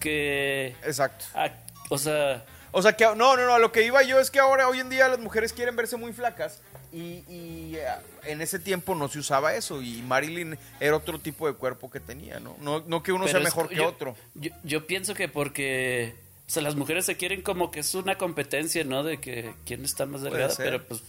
[0.01, 1.25] que, Exacto.
[1.35, 1.51] ah,
[1.89, 4.39] o sea, O sea que no, no, no, a lo que iba yo es que
[4.41, 6.61] ahora hoy en día las mujeres quieren verse muy flacas
[6.93, 7.87] y, y, eh,
[8.25, 11.99] en ese tiempo no se usaba eso y Marilyn era otro tipo de cuerpo que
[11.99, 12.57] tenía, ¿no?
[12.61, 14.15] No, no que uno Pero sea es- mejor que yo- otro.
[14.35, 16.15] Yo, yo pienso que porque,
[16.47, 19.03] o sea, las mujeres se quieren como que es una competencia, ¿no?
[19.03, 21.01] De que quién está más delgada, pero pues,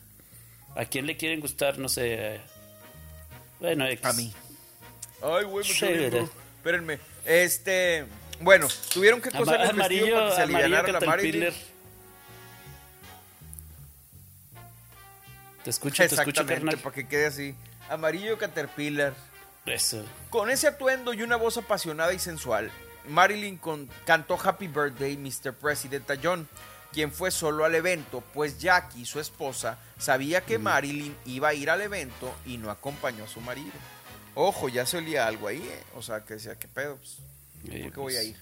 [0.77, 1.77] ¿a quién le quieren gustar?
[1.77, 2.39] No sé.
[3.59, 4.05] Bueno, X.
[4.05, 4.33] A mí.
[5.21, 6.27] Ay, güey, me quedé.
[6.57, 6.99] Espérenme.
[7.25, 8.05] Este,
[8.41, 11.41] bueno, tuvieron que coser el amarillo, para que se alivianara la Marilyn.
[11.45, 11.69] Caterpillar.
[15.63, 16.77] Te escucho, te escucho, carnal.
[16.77, 17.55] para que quede así.
[17.89, 19.13] Amarillo Caterpillar.
[19.65, 20.03] Eso.
[20.29, 22.71] Con ese atuendo y una voz apasionada y sensual,
[23.07, 25.53] Marilyn con- cantó Happy Birthday, Mr.
[25.53, 26.47] President a John,
[26.93, 31.69] quien fue solo al evento, pues Jackie, su esposa, sabía que Marilyn iba a ir
[31.69, 33.73] al evento y no acompañó a su marido.
[34.41, 35.83] Ojo, ya se olía algo ahí, ¿eh?
[35.95, 36.95] O sea, que decía, ¿qué pedo?
[36.95, 37.17] Pues,
[37.83, 38.37] ¿Por qué voy a ir?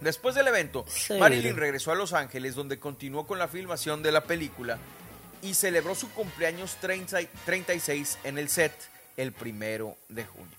[0.00, 1.14] Después del evento, Sí.
[1.14, 4.78] Marilyn regresó a Los Ángeles, donde continuó con la filmación de la película
[5.42, 8.72] y celebró su cumpleaños 30 y- 36 en el set
[9.16, 10.56] el primero de junio.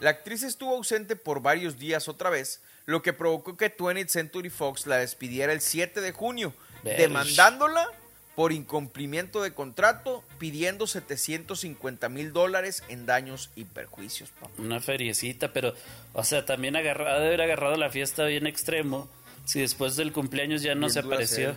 [0.00, 4.50] La actriz estuvo ausente por varios días otra vez, lo que provocó que 20th Century
[4.50, 7.88] Fox la despidiera el 7 de junio, demandándola
[8.34, 14.30] por incumplimiento de contrato, pidiendo 750 mil dólares en daños y perjuicios.
[14.30, 14.52] papá.
[14.58, 15.74] Una feriecita, pero,
[16.14, 19.08] o sea, también agarra, ha de haber agarrado la fiesta bien extremo.
[19.44, 21.50] Si después del cumpleaños ya no Bien se apareció.
[21.50, 21.56] ser.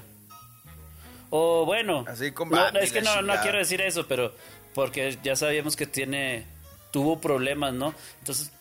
[1.29, 4.33] O bueno, Así no, es que no, no quiero decir eso, pero
[4.73, 6.45] porque ya sabíamos que tiene,
[6.91, 7.93] tuvo problemas, ¿no?
[8.19, 8.51] Entonces,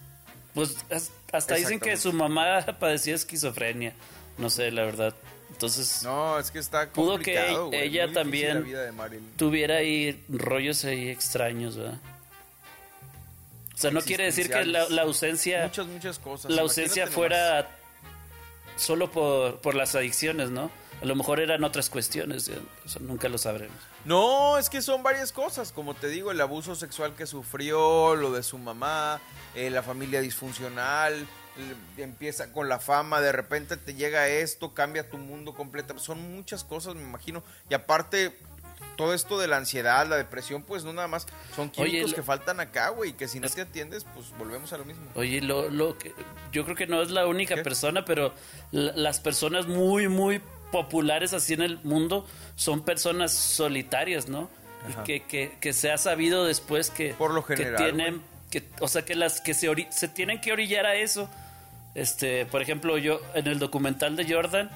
[0.55, 3.93] pues as- hasta dicen que su mamá padecía esquizofrenia.
[4.39, 5.15] No sé, la verdad.
[5.55, 7.39] Entonces, No, es que está Pudo que
[7.73, 8.65] ella también-
[9.37, 11.99] tuviera ahí rollos ahí extraños, ¿verdad?
[13.75, 15.65] O sea, no quiere decir que la, la ausencia...
[15.65, 16.51] Muchas, muchas cosas.
[16.51, 17.69] la ausencia Imagínate fuera
[18.77, 20.71] solo por, por las adicciones, ¿no?
[21.03, 22.51] A lo mejor eran otras cuestiones,
[23.01, 23.77] nunca lo sabremos.
[24.05, 25.71] No, es que son varias cosas.
[25.73, 29.21] Como te digo, el abuso sexual que sufrió, lo de su mamá,
[29.55, 31.27] eh, la familia disfuncional,
[31.97, 35.99] empieza con la fama, de repente te llega esto, cambia tu mundo completo.
[35.99, 37.43] Son muchas cosas, me imagino.
[37.71, 38.33] Y aparte,
[38.97, 41.27] todo esto de la ansiedad, la depresión, pues no nada más.
[41.57, 43.13] Son químicos que faltan acá, güey.
[43.15, 45.05] Que si no te atiendes, pues volvemos a lo mismo.
[45.15, 46.13] Oye, lo, lo que,
[46.53, 47.63] yo creo que no es la única ¿Qué?
[47.63, 48.33] persona, pero
[48.73, 50.41] la- las personas muy, muy
[50.73, 54.51] populares así en el mundo son personas solitarias, ¿no?
[55.05, 58.89] Que, que, que se ha sabido después que, Por lo que general, tienen, que, o
[58.89, 61.31] sea, que las que se, ori- se tienen que orillar a eso.
[61.95, 64.71] Este, por ejemplo, yo en el documental de Jordan,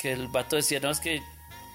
[0.00, 1.22] que el vato decía, no, es que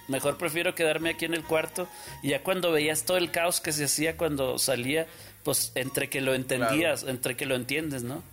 [0.07, 1.87] mejor prefiero quedarme aquí en el cuarto.
[2.21, 5.07] Y ya cuando veías todo el caos que se hacía cuando salía,
[5.43, 8.23] pues entre que lo entendías, entre que lo entiendes, ¿no?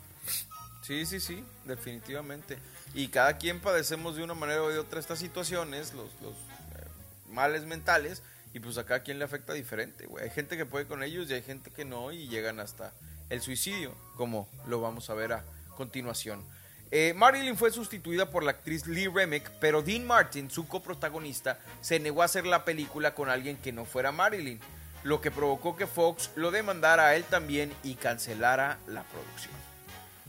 [0.82, 2.58] Sí, sí, sí, definitivamente.
[2.94, 6.88] y cada quien padecemos de una manera o de otra estas situaciones, los, los eh,
[7.30, 10.24] males mentales, y pues a cada quien le afecta diferente, güey.
[10.24, 12.92] Hay gente que puede con ellos y hay gente que no y llegan hasta
[13.30, 16.44] el suicidio, como lo vamos a ver a continuación.
[16.90, 21.98] Eh, Marilyn fue sustituida por la actriz Lee Remick, pero Dean Martin, su coprotagonista, se
[21.98, 24.60] negó a hacer la película con alguien que no fuera Marilyn,
[25.02, 29.54] lo que provocó que Fox lo demandara a él también y cancelara la producción.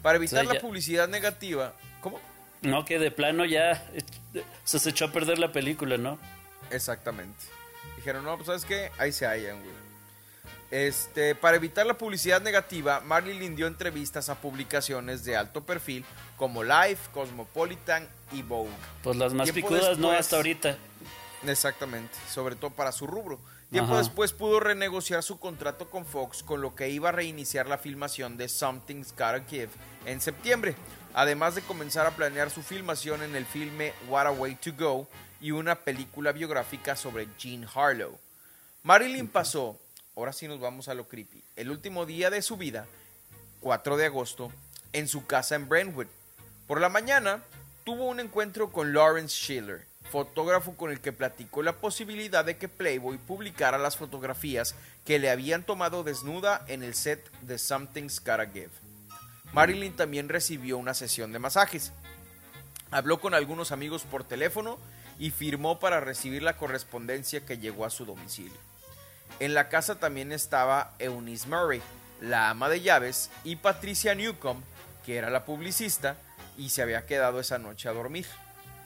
[0.01, 2.19] Para evitar la publicidad negativa, ¿cómo?
[2.61, 3.85] No, que de plano ya
[4.63, 6.17] se echó a perder la película, ¿no?
[6.71, 7.43] Exactamente.
[7.97, 9.82] Dijeron, no, pues sabes qué, ahí se hallan, güey.
[10.73, 16.03] Este, para evitar la publicidad negativa, Marilyn dio entrevistas a publicaciones de alto perfil
[16.35, 18.71] como Life, Cosmopolitan y Vogue.
[19.03, 20.75] Pues las más picudas, no hasta ahorita.
[21.45, 23.39] Exactamente, sobre todo para su rubro.
[23.69, 27.77] Tiempo después pudo renegociar su contrato con Fox, con lo que iba a reiniciar la
[27.77, 29.69] filmación de Something's Gotta Give
[30.07, 30.73] en septiembre,
[31.13, 35.07] además de comenzar a planear su filmación en el filme What a Way to Go
[35.39, 38.17] y una película biográfica sobre Jean Harlow.
[38.81, 39.77] Marilyn pasó
[40.15, 41.43] ahora sí nos vamos a lo creepy.
[41.55, 42.85] El último día de su vida,
[43.61, 44.51] 4 de agosto,
[44.91, 46.07] en su casa en Brentwood.
[46.67, 47.43] Por la mañana,
[47.83, 52.67] tuvo un encuentro con Lawrence Schiller, fotógrafo con el que platicó la posibilidad de que
[52.67, 58.47] Playboy publicara las fotografías que le habían tomado desnuda en el set de Something's Gotta
[58.47, 58.71] Give.
[59.53, 61.91] Marilyn también recibió una sesión de masajes.
[62.91, 64.77] Habló con algunos amigos por teléfono
[65.19, 68.57] y firmó para recibir la correspondencia que llegó a su domicilio.
[69.39, 71.81] En la casa también estaba Eunice Murray,
[72.21, 74.63] la ama de llaves, y Patricia Newcomb,
[75.05, 76.15] que era la publicista,
[76.57, 78.25] y se había quedado esa noche a dormir.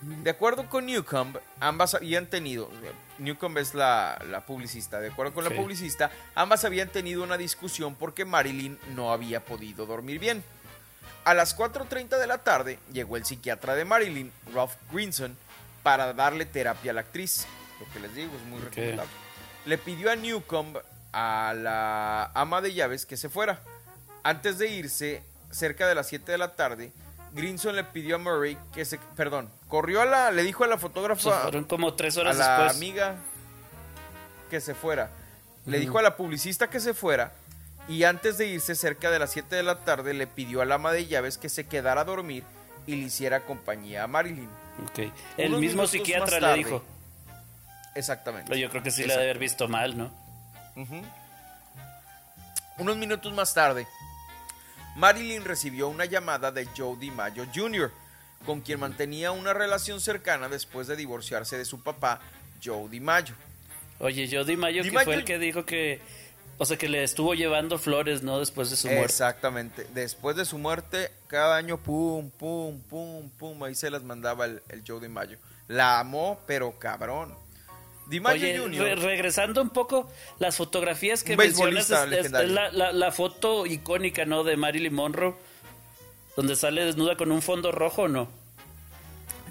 [0.01, 2.69] De acuerdo con Newcomb, ambas habían tenido,
[3.17, 8.23] Newcomb es la, publicista, de acuerdo con la publicista, ambas habían tenido una discusión porque
[8.23, 10.43] Marilyn no había podido dormir bien.
[11.25, 15.36] A las 4.30 de la tarde llegó el psiquiatra de Marilyn, Ralph Greenson,
[15.83, 17.45] para darle terapia a la actriz.
[17.79, 19.26] Lo que les digo es muy recomendable
[19.67, 20.77] le pidió a Newcomb,
[21.12, 23.60] a la ama de llaves, que se fuera.
[24.23, 26.91] Antes de irse, cerca de las 7 de la tarde,
[27.34, 28.97] Grinson le pidió a Murray que se...
[29.15, 30.32] Perdón, corrió a la...
[30.32, 31.41] Le dijo a la fotógrafa...
[31.41, 33.17] fueron como tres horas a la amiga
[34.49, 35.12] que se fuera.
[35.65, 37.34] Le dijo a la publicista que se fuera.
[37.89, 40.93] Y antes de irse, cerca de las 7 de la tarde, le pidió al ama
[40.93, 42.43] de llaves que se quedara a dormir
[42.86, 44.49] y le hiciera compañía a Marilyn.
[44.91, 45.12] Okay.
[45.36, 46.84] El mismo psiquiatra le dijo.
[47.97, 48.47] Exactamente.
[48.47, 50.12] Pero yo creo que sí la debe haber visto mal, ¿no?
[52.77, 53.88] Unos minutos más tarde,
[54.95, 57.91] Marilyn recibió una llamada de Joe DiMaggio Jr.,
[58.45, 62.19] con quien mantenía una relación cercana después de divorciarse de su papá,
[62.63, 63.36] Joe DiMaggio.
[63.99, 65.99] Oye, Joe DiMaggio, que fue el que dijo que,
[66.60, 68.39] o sea, que le estuvo llevando flores, ¿no?
[68.39, 69.05] Después de su muerte.
[69.05, 69.88] Exactamente.
[69.95, 74.62] Después de su muerte, cada año, pum, pum, pum, pum, ahí se las mandaba el,
[74.69, 75.39] el Joe DiMaggio.
[75.67, 77.46] La amó, pero cabrón.
[78.09, 84.43] Oye, regresando un poco, las fotografías que mencionas es, la, foto icónica, ¿no?
[84.43, 85.35] De Marilyn Monroe,
[86.35, 88.29] donde sale desnuda con un fondo rojo, ¿no?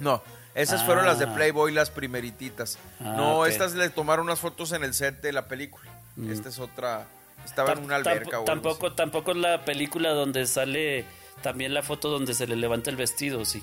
[0.01, 0.23] No,
[0.55, 1.35] esas fueron las de ah.
[1.35, 2.79] Playboy, las primerititas.
[3.01, 5.91] Ah, no, estas le tomaron unas fotos en el set de la película.
[6.17, 6.33] Mm.
[6.33, 7.07] Esta es otra,
[7.45, 8.43] estaba en una alberca.
[8.45, 11.05] tampoco, tampoco es la película donde sale
[11.43, 13.63] también la foto donde se le levanta el vestido, sí.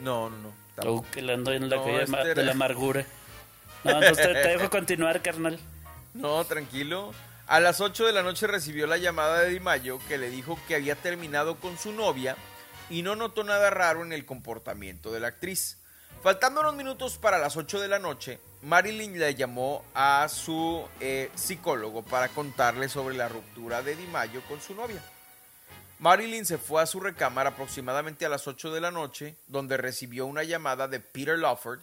[0.00, 0.36] No, no,
[0.76, 0.90] no.
[0.92, 3.04] O que en la calle este de la amargura.
[3.84, 5.58] No, te, dejo continuar, carnal.
[6.14, 7.12] No, tranquilo.
[7.46, 10.58] A las 8 de la noche recibió la llamada de Di Mayo que le dijo
[10.68, 12.36] que había terminado con su novia
[12.90, 15.78] y no notó nada raro en el comportamiento de la actriz.
[16.22, 21.30] Faltando unos minutos para las 8 de la noche, Marilyn le llamó a su eh,
[21.36, 25.00] psicólogo para contarle sobre la ruptura de Di Mayo con su novia.
[26.00, 30.26] Marilyn se fue a su recámara aproximadamente a las 8 de la noche, donde recibió
[30.26, 31.80] una llamada de Peter Lawford,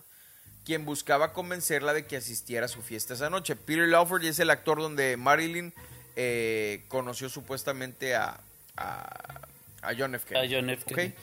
[0.66, 3.56] quien buscaba convencerla de que asistiera a su fiesta esa noche.
[3.56, 5.74] Peter Lawford es el actor donde Marilyn
[6.16, 8.40] eh, conoció supuestamente a,
[8.76, 10.28] a, John F.
[10.28, 10.54] Kennedy.
[10.54, 10.86] A John F.
[10.86, 11.14] Kennedy.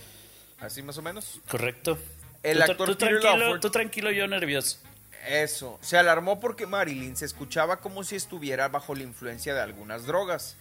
[0.61, 1.40] Así más o menos.
[1.50, 1.98] Correcto.
[2.44, 4.78] El actor tú, Peter tranquilo, Lawford, tú tranquilo, yo nervioso.
[5.26, 5.78] Eso.
[5.83, 10.57] Se alarmó porque Marilyn se escuchaba como si estuviera bajo la influencia de algunas drogas.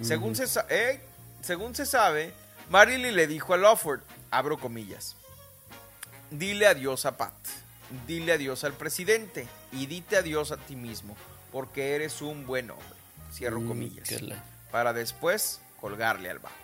[0.00, 1.00] Según, se, eh,
[1.42, 2.32] según se sabe,
[2.70, 5.16] Marilyn le dijo a Lawford, abro comillas,
[6.30, 7.34] dile adiós a Pat
[8.06, 11.16] dile adiós al presidente y dite adiós a ti mismo,
[11.50, 12.86] porque eres un buen hombre.
[13.32, 14.08] Cierro mm, comillas.
[14.70, 16.56] Para después colgarle al vato.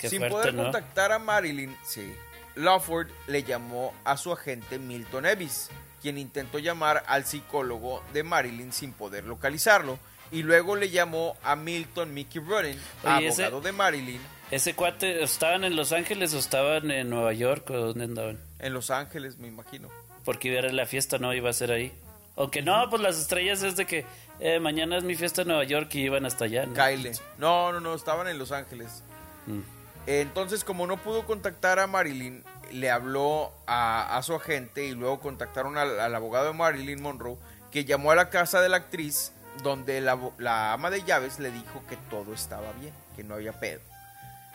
[0.00, 2.14] Sin poder contactar a Marilyn, sí,
[2.54, 5.70] Lawford le llamó a su agente Milton Evis,
[6.00, 9.98] quien intentó llamar al psicólogo de Marilyn sin poder localizarlo,
[10.30, 14.20] y luego le llamó a Milton Mickey Running, abogado de Marilyn,
[14.50, 18.38] ese cuate, ¿estaban en Los Ángeles o estaban en Nueva York o dónde andaban?
[18.58, 19.88] En Los Ángeles, me imagino.
[20.24, 21.92] Porque iba a la fiesta, no iba a ser ahí.
[22.34, 24.04] O que no, pues las estrellas es de que
[24.40, 26.66] eh, mañana es mi fiesta en Nueva York y iban hasta allá.
[26.66, 26.74] ¿no?
[26.74, 27.10] Kyle.
[27.38, 29.02] No, no, no, estaban en Los Ángeles.
[29.46, 29.60] Mm.
[30.06, 35.20] Entonces, como no pudo contactar a Marilyn, le habló a, a su agente y luego
[35.20, 37.36] contactaron al, al abogado de Marilyn Monroe,
[37.70, 41.50] que llamó a la casa de la actriz, donde la, la ama de llaves le
[41.50, 43.80] dijo que todo estaba bien, que no había pedo.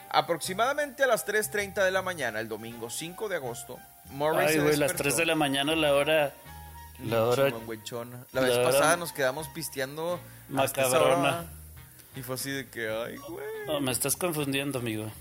[0.10, 3.80] Aproximadamente a las 3.30 de la mañana, el domingo 5 de agosto,
[4.14, 5.04] Murray Ay, güey, las despertó.
[5.04, 6.34] 3 de la mañana, la hora.
[7.04, 7.50] La hora.
[7.50, 11.52] La la vez hora- pasada nos quedamos pisteando Macabrona.
[12.16, 13.46] Y fue así de que, ay, güey.
[13.68, 15.12] Oh, me estás confundiendo, amigo.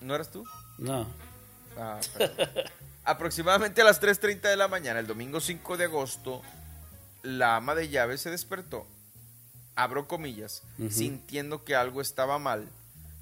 [0.00, 0.44] ¿No eras tú?
[0.78, 1.06] No.
[1.78, 2.00] Ah.
[3.04, 6.42] Aproximadamente a las 3.30 de la mañana, el domingo 5 de agosto,
[7.22, 8.86] la ama de llaves se despertó,
[9.74, 10.90] abro comillas, Ujú.
[10.90, 12.68] sintiendo que algo estaba mal,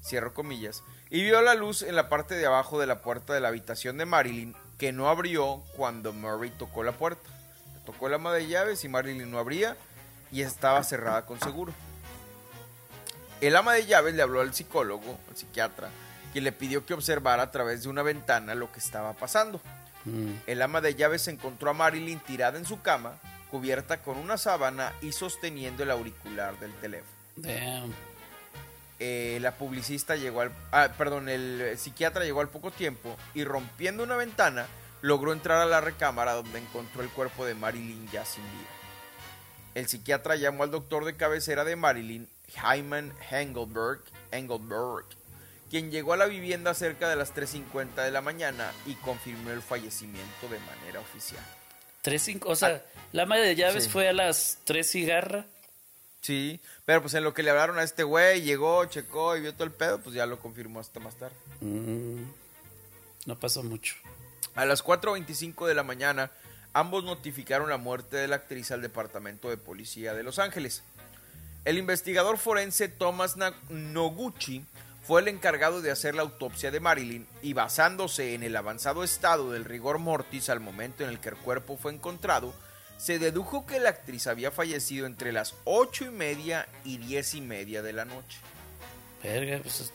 [0.03, 3.39] cierro comillas, y vio la luz en la parte de abajo de la puerta de
[3.39, 7.29] la habitación de Marilyn, que no abrió cuando Murray tocó la puerta.
[7.85, 9.77] Tocó la ama de llaves y Marilyn no abría
[10.31, 11.71] y estaba cerrada con seguro.
[13.41, 15.89] El ama de llaves le habló al psicólogo, al psiquiatra,
[16.33, 19.61] quien le pidió que observara a través de una ventana lo que estaba pasando.
[20.05, 20.31] Mm.
[20.47, 23.19] El ama de llaves encontró a Marilyn tirada en su cama,
[23.51, 27.13] cubierta con una sábana y sosteniendo el auricular del teléfono.
[27.35, 27.93] Damn.
[29.03, 30.51] Eh, la publicista llegó al...
[30.71, 34.67] ah, perdón, el psiquiatra llegó al poco tiempo y rompiendo una ventana
[35.01, 38.69] logró entrar a la recámara donde encontró el cuerpo de Marilyn ya sin vida.
[39.73, 45.05] El psiquiatra llamó al doctor de cabecera de Marilyn, Hyman Engelberg, Engelberg,
[45.71, 49.63] quien llegó a la vivienda cerca de las 3.50 de la mañana y confirmó el
[49.63, 51.43] fallecimiento de manera oficial.
[52.03, 52.83] Tres cinco, o sea,
[53.13, 53.89] la ama de llaves Sí.
[53.89, 55.45] fue a las 3 cigarra.
[56.21, 59.53] Sí, pero pues en lo que le hablaron a este güey, llegó, checó y vio
[59.53, 61.35] todo el pedo, pues ya lo confirmó hasta más tarde.
[61.61, 62.23] Mm.
[63.25, 63.95] No pasó mucho.
[64.55, 66.31] A las 4.25 de la mañana,
[66.73, 70.83] ambos notificaron la muerte de la actriz al Departamento de Policía de Los Ángeles.
[71.65, 73.35] El investigador forense Thomas
[73.69, 74.65] Noguchi
[75.03, 79.51] fue el encargado de hacer la autopsia de Marilyn y basándose en el avanzado estado
[79.51, 82.53] del rigor mortis al momento en el que el cuerpo fue encontrado,
[83.01, 87.41] se dedujo que la actriz había fallecido entre las ocho y media y diez y
[87.41, 88.37] media de la noche.
[89.23, 89.91] Verga, pues.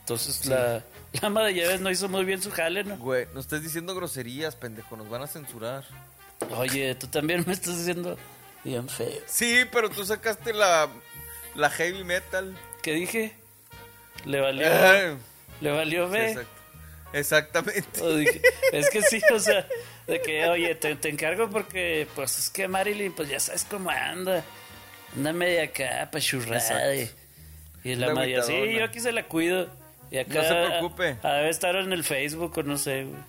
[0.00, 2.96] Entonces la, la ama de llaves no hizo muy bien su jale, ¿no?
[2.98, 5.84] Güey, no estés diciendo groserías, pendejo, nos van a censurar.
[6.56, 8.16] Oye, tú también me estás diciendo
[8.62, 9.20] bien feo.
[9.26, 10.88] Sí, pero tú sacaste la,
[11.56, 12.56] la heavy metal.
[12.80, 13.34] ¿Qué dije?
[14.24, 14.68] Le valió,
[15.60, 16.28] le valió sí, B.
[16.30, 16.55] exacto.
[17.12, 17.82] Exactamente.
[18.72, 19.66] Es que sí, o sea,
[20.06, 23.90] de que, oye, te, te encargo porque, pues es que Marilyn, pues ya sabes cómo
[23.90, 24.44] anda.
[25.16, 26.94] Anda media acá, pachurrada.
[26.94, 27.10] Y,
[27.84, 29.68] y la María, sí, yo aquí se la cuido.
[30.10, 31.16] Y acá, No se preocupe.
[31.22, 33.20] A, debe estar en el Facebook o no sé, güey.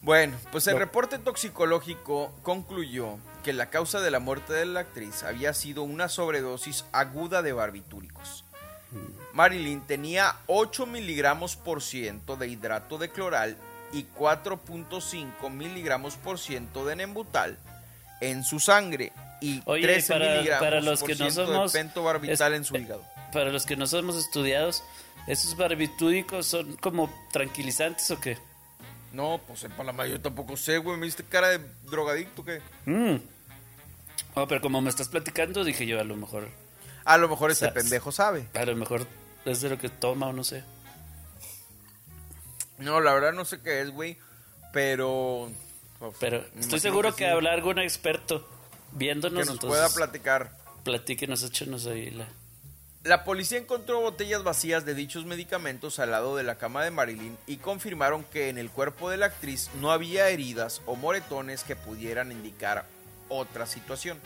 [0.00, 0.80] Bueno, pues el No.
[0.80, 6.08] reporte toxicológico concluyó que la causa de la muerte de la actriz había sido una
[6.08, 8.41] sobredosis aguda de barbitúricos.
[9.32, 13.56] Marilyn tenía 8 miligramos por ciento de hidrato de cloral
[13.92, 17.58] y 4.5 miligramos por ciento de nembutal
[18.20, 21.72] en su sangre y Oye, 13 para- miligramos para los por que no ciento somos-
[21.72, 23.02] de pentobarbital es- en su hígado.
[23.32, 24.82] Para los que no somos estudiados,
[25.26, 28.36] ¿esos barbitúricos son como tranquilizantes o qué?
[29.12, 30.96] No, pues sepa la madre, yo tampoco sé, güey.
[30.98, 32.60] ¿Me diste cara de drogadicto qué?
[32.86, 33.16] Mm.
[34.34, 36.48] Oh, pero como me estás platicando, dije yo, a lo mejor,
[37.04, 37.74] A lo mejor este Sas.
[37.74, 38.48] pendejo sabe.
[38.54, 39.06] a lo mejor
[39.44, 40.64] es de lo que toma o no sé.
[42.78, 44.18] No, la verdad no sé qué es, güey.
[44.72, 45.50] Pero.
[46.18, 48.48] Pero estoy seguro que, sí, habla algún experto
[48.92, 50.50] viéndonos, Que nos entonces pueda platicar.
[50.82, 52.26] platíquenos, échenos ahí la...
[53.04, 57.36] La policía encontró botellas vacías de dichos medicamentos al lado de la cama de Marilyn
[57.48, 61.74] y confirmaron que en el cuerpo de la actriz no había heridas o moretones que
[61.74, 62.84] pudieran indicar
[63.28, 64.18] otra situación.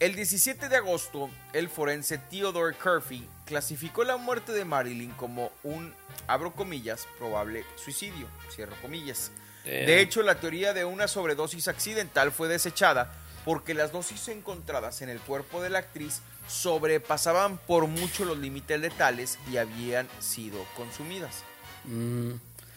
[0.00, 5.94] El 17 de agosto, el forense Theodore Curfey clasificó la muerte de Marilyn como un,
[6.26, 9.30] abro comillas, probable suicidio, cierro comillas.
[9.64, 9.84] Eh.
[9.86, 13.14] De hecho, la teoría de una sobredosis accidental fue desechada
[13.44, 18.80] porque las dosis encontradas en el cuerpo de la actriz sobrepasaban por mucho los límites
[18.80, 21.44] letales y habían sido consumidas.
[21.84, 22.32] Mm.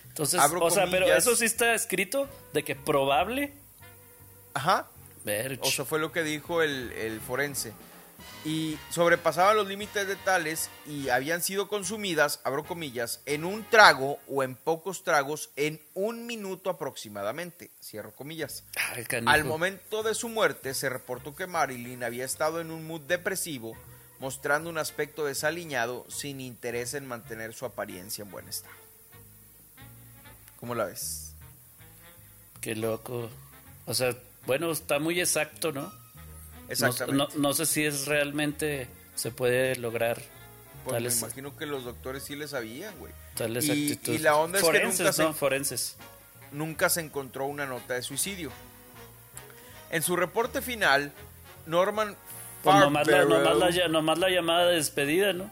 [0.10, 1.24] Entonces, Abro o sea, pero comillas.
[1.24, 3.54] eso sí está escrito de que probable...
[4.54, 4.88] Ajá,
[5.28, 5.62] Verge.
[5.62, 7.74] o sea, fue lo que dijo el, el forense.
[8.46, 14.42] Y sobrepasaban los límites letales y habían sido consumidas, abro comillas, en un trago o
[14.42, 18.64] en pocos tragos en un minuto aproximadamente, cierro comillas.
[18.76, 19.06] Ay.
[19.26, 23.76] Al momento de su muerte se reportó que Marilyn había estado en un mood depresivo,
[24.20, 28.74] mostrando un aspecto desaliñado sin interés en mantener su apariencia en buen estado.
[30.60, 31.34] ¿Cómo la ves?
[32.62, 33.30] Qué loco.
[33.86, 34.16] O sea,
[34.48, 35.92] bueno, está muy exacto, ¿no?
[36.70, 37.36] Exactamente.
[37.36, 40.22] No, no, sé si es realmente se puede lograr.
[40.86, 43.12] Pues me imagino que los doctores sí le sabían, güey.
[43.36, 45.98] Tal y, y, la onda es que nunca se, forenses.
[46.54, 48.52] nunca se encontró una nota de suicidio.
[49.92, 51.12] En su reporte final,
[51.66, 52.16] Norman
[52.64, 53.26] pues nomás, la,
[53.90, 55.50] nomás, la, llamada de despedida, ¿no?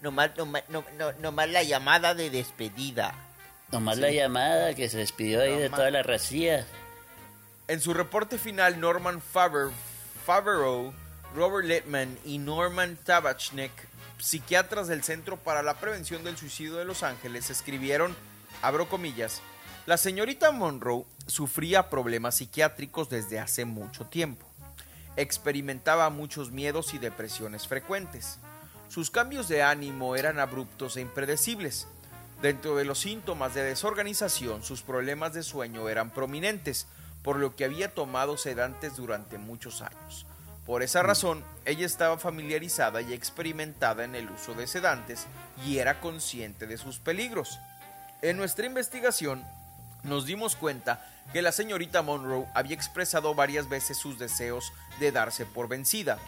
[0.00, 0.84] Nomás, nomás, no,
[1.20, 3.14] nomás la llamada de despedida.
[3.70, 6.66] Nomás la llamada que se despidió ahí de toda la racía.
[7.68, 10.92] En su reporte final, Norman Favreau,
[11.34, 13.70] Robert Littman y Norman Tabachnik,
[14.18, 18.16] psiquiatras del Centro para la Prevención del Suicidio de Los Ángeles, escribieron,
[18.62, 19.42] abro comillas,
[19.86, 24.46] la señorita Monroe sufría problemas psiquiátricos desde hace mucho tiempo.
[25.16, 28.38] Experimentaba muchos miedos y depresiones frecuentes.
[28.88, 31.86] Sus cambios de ánimo eran abruptos e impredecibles.
[32.42, 36.88] Dentro de los síntomas de desorganización, sus problemas de sueño eran prominentes,
[37.22, 40.26] por lo que había tomado sedantes durante muchos años.
[40.66, 45.26] Por esa razón, ella estaba familiarizada y experimentada en el uso de sedantes
[45.66, 47.58] y era consciente de sus peligros.
[48.22, 49.44] En nuestra investigación,
[50.04, 55.46] nos dimos cuenta que la señorita Monroe había expresado varias veces sus deseos de darse
[55.46, 56.18] por vencida,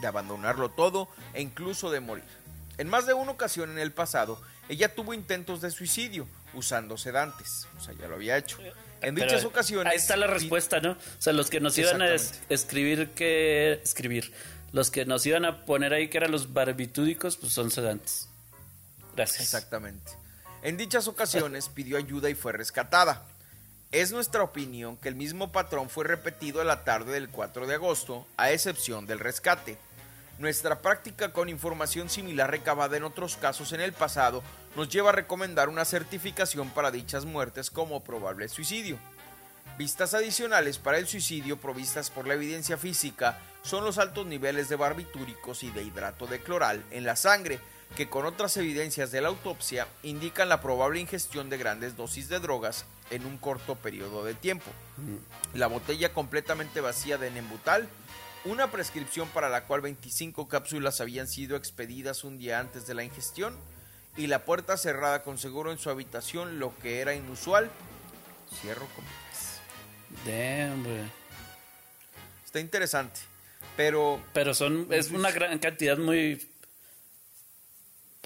[0.00, 2.24] de abandonarlo todo e incluso de morir.
[2.76, 7.66] En más de una ocasión en el pasado, ella tuvo intentos de suicidio usando sedantes,
[7.78, 8.58] o sea, ya lo había hecho.
[9.02, 9.92] En dichas ocasiones...
[9.92, 10.92] Ahí está la respuesta, ¿no?
[10.92, 12.14] O sea, los que nos iban a
[12.48, 13.80] escribir que...
[13.82, 14.32] Escribir.
[14.72, 18.28] Los que nos iban a poner ahí que eran los barbitúdicos, pues son sedantes.
[19.16, 19.40] Gracias.
[19.40, 20.12] Exactamente.
[20.62, 23.24] En dichas ocasiones pidió ayuda y fue rescatada.
[23.90, 27.74] Es nuestra opinión que el mismo patrón fue repetido a la tarde del 4 de
[27.74, 29.78] agosto, a excepción del rescate.
[30.38, 34.42] Nuestra práctica con información similar recabada en otros casos en el pasado
[34.76, 38.98] nos lleva a recomendar una certificación para dichas muertes como probable suicidio.
[39.78, 44.76] Vistas adicionales para el suicidio provistas por la evidencia física son los altos niveles de
[44.76, 47.60] barbitúricos y de hidrato de cloral en la sangre,
[47.96, 52.40] que con otras evidencias de la autopsia indican la probable ingestión de grandes dosis de
[52.40, 54.70] drogas en un corto periodo de tiempo.
[55.54, 57.88] La botella completamente vacía de Nembutal,
[58.44, 63.04] una prescripción para la cual 25 cápsulas habían sido expedidas un día antes de la
[63.04, 63.56] ingestión,
[64.18, 67.70] y la puerta cerrada con seguro en su habitación, lo que era inusual.
[68.60, 69.60] Cierro comillas.
[70.26, 71.10] Damn,
[72.44, 73.20] Está interesante.
[73.76, 74.22] Pero.
[74.34, 74.88] Pero son.
[74.90, 76.50] Es una gran cantidad muy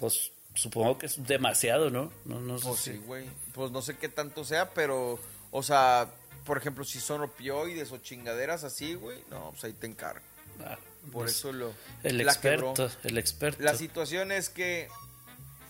[0.03, 2.11] pues supongo que es demasiado, ¿no?
[2.25, 2.67] No, no sé.
[2.67, 3.25] Pues sí, güey.
[3.53, 5.17] Pues no sé qué tanto sea, pero,
[5.51, 6.09] o sea,
[6.45, 10.25] por ejemplo, si son opioides o chingaderas así, güey, no, pues ahí te encargo.
[10.59, 11.73] Ah, por pues, eso lo.
[12.03, 13.63] El experto, el experto.
[13.63, 14.89] La situación es que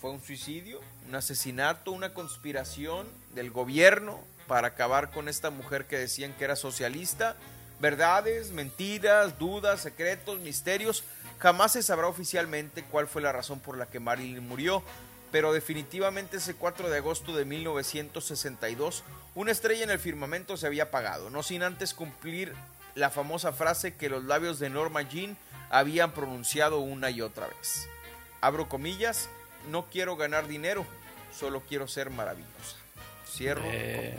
[0.04, 5.97] fue un suicidio, un asesinato, una conspiración del gobierno para acabar con esta mujer que
[5.97, 7.38] decían que era socialista.
[7.80, 11.06] Verdades, mentiras, dudas, secretos, misterios
[11.39, 14.84] Jamás se sabrá oficialmente cuál fue la razón por la que Marilyn murió,
[15.32, 20.84] pero definitivamente ese 4 de agosto de 1962 una estrella en el firmamento se había
[20.84, 22.54] apagado, no sin antes cumplir
[22.95, 25.38] la famosa frase que los labios de Norma Jean
[25.70, 27.88] habían pronunciado una y otra vez.
[28.41, 29.30] Abro comillas,
[29.70, 30.86] no quiero ganar dinero,
[31.38, 32.78] solo quiero ser maravillosa.
[33.28, 33.64] Cierro.
[33.66, 34.18] Eh,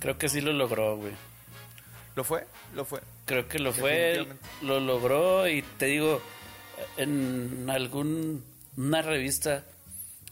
[0.00, 1.12] creo que sí lo logró, güey.
[2.16, 2.46] ¿Lo fue?
[2.74, 3.00] Lo fue.
[3.24, 4.26] Creo que lo fue,
[4.62, 6.20] lo logró y te digo,
[6.96, 8.44] en algún
[8.76, 9.64] una revista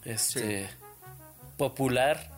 [0.05, 0.69] este
[1.57, 2.29] popular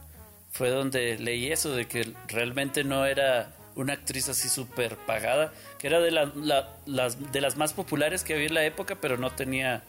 [0.52, 5.88] fue donde leí eso de que realmente no era una actriz así súper pagada, que
[5.88, 9.82] era de las de las más populares que había en la época, pero no tenía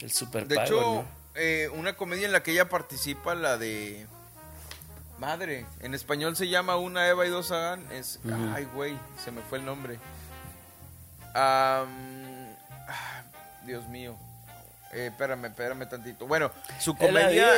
[0.00, 1.04] el super De hecho,
[1.34, 4.06] eh, una comedia en la que ella participa, la de
[5.18, 8.18] Madre, en español se llama Una Eva y dos Adán, es
[8.54, 9.98] ay güey, se me fue el nombre.
[13.64, 14.16] Dios mío.
[14.92, 16.26] Eh, espérame, espérame tantito.
[16.26, 17.48] Bueno, su comedia.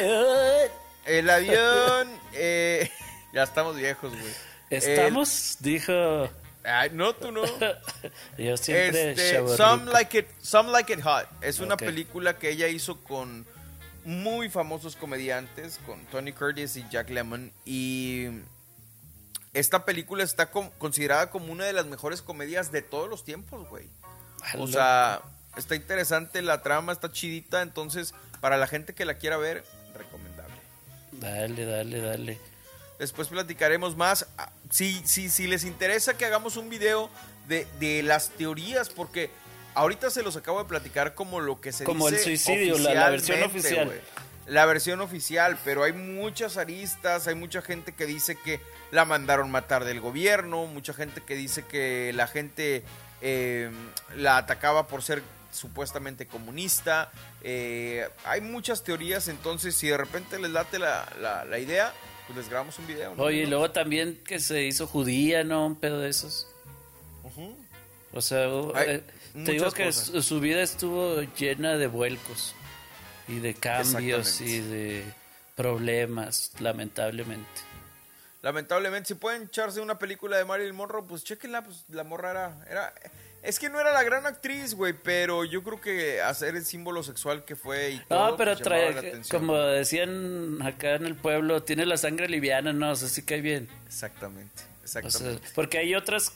[1.04, 2.08] El avión.
[2.32, 2.90] Eh,
[3.32, 4.32] ya estamos viejos, güey.
[4.70, 5.56] ¿Estamos?
[5.60, 6.28] Dijo.
[6.62, 7.42] Ay, no, tú no.
[8.38, 9.10] Yo siempre.
[9.10, 11.26] Este, Some like, it, Some like It Hot.
[11.42, 13.46] Es una película que ella hizo con
[14.04, 17.52] muy famosos comediantes, con Tony Curtis y Jack Lemmon.
[17.64, 18.28] Y
[19.52, 23.88] esta película está considerada como una de las mejores comedias de todos los tiempos, güey.
[24.58, 25.22] O sea,
[25.56, 29.64] está interesante, la trama está chidita, entonces para la gente que la quiera ver,
[29.96, 30.54] recomendable.
[31.12, 32.40] Dale, dale, dale.
[32.98, 34.26] Después platicaremos más.
[34.38, 37.10] Ah, si, si, si les interesa que hagamos un video
[37.48, 39.30] de, las teorías, porque
[39.74, 42.94] ahorita se los acabo de platicar como lo que se Como el dice suicidio, la-
[42.94, 44.00] la versión oficial.
[44.46, 48.60] La versión oficial, pero hay muchas aristas, hay mucha gente que dice que
[48.90, 52.82] la mandaron matar del gobierno, mucha gente que dice que la gente
[53.22, 53.70] eh,
[54.16, 57.10] la atacaba por ser supuestamente comunista.
[57.42, 61.92] eh, hay muchas teorías, entonces si de repente les late la, la- la idea,
[62.26, 63.14] pues les grabamos un video.
[63.14, 63.22] ¿no?
[63.22, 65.64] Oye, y luego también que se hizo judía, ¿no?
[65.66, 66.48] Un pedo de esos.
[68.12, 68.44] O sea,
[68.74, 69.02] Hay eh,
[69.44, 72.54] te digo que su, su vida estuvo llena de vuelcos
[73.28, 75.04] y de cambios y de
[75.56, 77.48] problemas, lamentablemente.
[78.42, 82.56] Lamentablemente, si pueden echarse una película de Marilyn Monroe, pues chequenla, pues la morra era,
[82.70, 82.94] era-
[83.42, 87.02] Es que no era la gran actriz, güey, pero yo creo que hacer el símbolo
[87.02, 91.14] sexual que fue y todo, No, pero pues, la trae, como decían acá en el
[91.14, 92.90] pueblo, tiene la sangre liviana, ¿no?
[92.92, 93.68] O sea, sí cae bien.
[93.86, 95.48] Exactamente, O sea, exactamente.
[95.54, 96.32] porque hay otras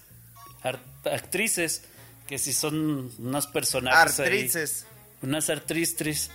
[1.04, 1.82] actrices
[2.28, 4.26] que sí son unos personajes ahí.
[4.26, 4.86] Artrices.
[5.22, 6.30] unas artistris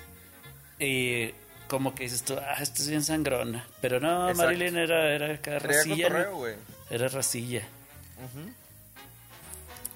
[0.80, 1.30] y
[1.68, 3.66] como que dices tú, ah, esto es bien sangrona.
[3.80, 4.44] Pero no, Exacto.
[4.52, 6.28] Marilyn era, era acá racilla.
[6.90, 7.66] Era racilla.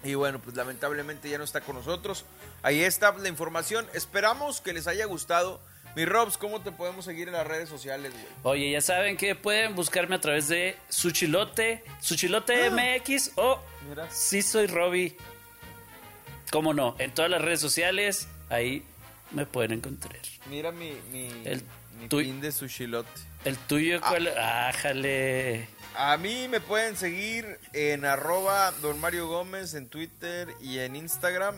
[0.04, 2.24] Y bueno, pues lamentablemente ya no está con nosotros.
[2.64, 3.86] Ahí está la información.
[3.94, 5.60] Esperamos que les haya gustado.
[5.96, 8.26] Mi Robs, ¿cómo te podemos seguir en las redes sociales, güey?
[8.44, 13.62] Oye, ya saben que pueden buscarme a través de Suchilote, Suchilote MX o Ah.
[13.90, 14.12] Mira.
[14.12, 15.18] Sí Soy Robbie.
[16.52, 16.96] ¿Cómo no?
[17.00, 18.84] En todas las redes sociales, ahí
[19.32, 20.18] me pueden encontrar.
[20.50, 21.64] Mira mi, mi, El
[22.00, 23.10] mi pin de sushilote.
[23.44, 24.30] ¿El tuyo cuál?
[24.38, 25.68] Ah, jale.
[25.96, 31.56] A mí me pueden seguir en arroba don Mario Gómez en Twitter y en Instagram.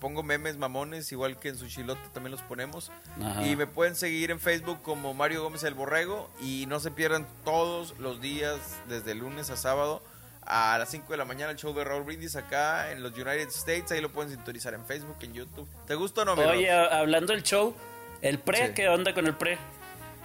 [0.00, 2.92] Pongo memes mamones, igual que en Sushilote también los ponemos.
[3.22, 3.46] Ajá.
[3.46, 6.30] Y me pueden seguir en Facebook como Mario Gómez el Borrego.
[6.42, 10.02] Y no se pierdan todos los días, desde lunes a sábado,
[10.46, 13.48] a las 5 de la mañana, el show de Raúl Brindis acá en los United
[13.48, 13.90] States.
[13.92, 15.68] Ahí lo pueden sintonizar en Facebook, en YouTube.
[15.86, 16.92] ¿Te gusta o no, mi Oye, Rob?
[16.92, 17.74] hablando del show,
[18.22, 18.72] el pre, Sí.
[18.74, 19.58] ¿qué onda con el pre?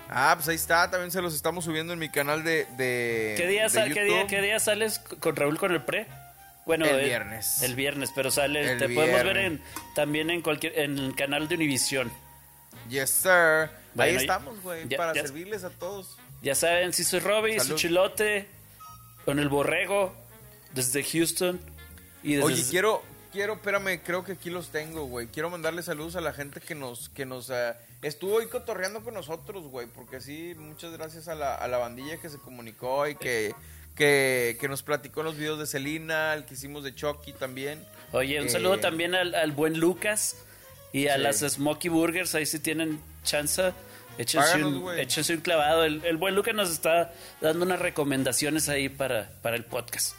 [0.10, 0.90] Ah, pues ahí está.
[0.90, 4.28] También se los estamos subiendo en mi canal de, de ¿Qué día, de ¿qué, día.
[4.28, 6.08] ¿Qué día sales con Raúl con el pre?
[6.66, 7.62] Bueno, El eh, viernes.
[7.62, 9.62] El viernes, pero sale, El te podemos ver en,
[9.96, 12.12] también en cualquier en el canal de Univision.
[12.90, 13.70] Yes, sir.
[13.98, 16.18] Ahí estamos, güey, para ya- servirles a todos.
[16.42, 17.72] Ya saben, si soy Robbie, Salud.
[17.72, 18.48] su chilote,
[19.30, 20.12] con el borrego,
[20.74, 21.60] desde Houston.
[22.24, 25.28] Y desde Oye, quiero, quiero, espérame, creo que aquí los tengo, güey.
[25.28, 29.14] Quiero mandarle saludos a la gente que nos, que nos eh, estuvo ahí cotorreando con
[29.14, 29.86] nosotros, güey.
[29.86, 33.54] Porque sí, muchas gracias a la, a la bandilla que se comunicó y que,
[33.96, 37.86] que, que nos platicó los videos de Celina, el que hicimos de Chucky también.
[38.14, 40.38] Oye, un Eh, saludo también al, al buen Lucas
[40.92, 41.22] y a Sí.
[41.22, 43.74] las Smoky Burgers, ahí si tienen chance.
[44.20, 45.00] Échense un, güey.
[45.02, 45.84] échense un clavado.
[45.86, 50.16] El, el buen Lucas nos está dando unas recomendaciones ahí para, para el podcast.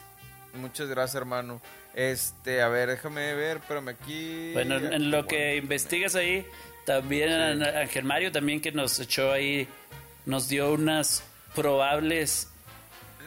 [0.55, 1.61] Muchas gracias, hermano.
[1.95, 4.53] Este, a ver, déjame ver, espérame aquí.
[4.55, 6.47] Bueno, en, en lo que investigas ahí,
[6.87, 9.69] también Ángel Mario también que nos echó ahí,
[10.25, 11.23] nos dio unas
[11.55, 12.49] probables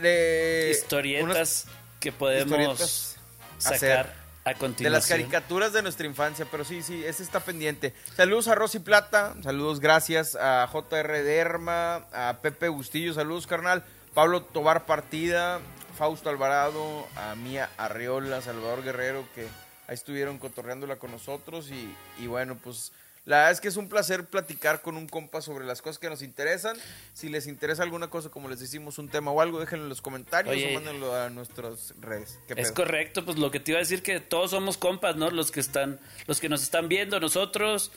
[0.02, 1.66] De- historietas unas-
[2.00, 3.18] que podemos historietas
[3.60, 3.76] sacar
[4.08, 4.23] hacer.
[4.46, 7.94] A De las caricaturas de nuestra infancia, pero sí, sí, ese está pendiente.
[8.16, 13.84] Saludos a Rosy Plata, saludos, gracias a JR Derma, a Pepe Bustillo, saludos, carnal.
[14.14, 15.60] Pablo Tobar Partida,
[15.98, 19.48] Fausto Alvarado, a Mía Arreola, Salvador Guerrero, que
[19.88, 21.72] ahí estuvieron cotorreándola con nosotros.
[21.72, 22.92] Y, y bueno, pues
[23.26, 26.10] la verdad es que es un placer platicar con un compa sobre las cosas que
[26.10, 26.76] nos interesan.
[27.14, 30.02] Si les interesa alguna cosa, como les decimos, un tema o algo, déjenlo en los
[30.02, 30.72] comentarios Oye.
[30.72, 32.38] o mándenlo a nuestras redes.
[32.48, 35.30] ¿Qué Es correcto, pues lo que te iba a decir que todos somos compas, ¿no?
[35.32, 37.92] Los que están, los que nos están viendo nosotros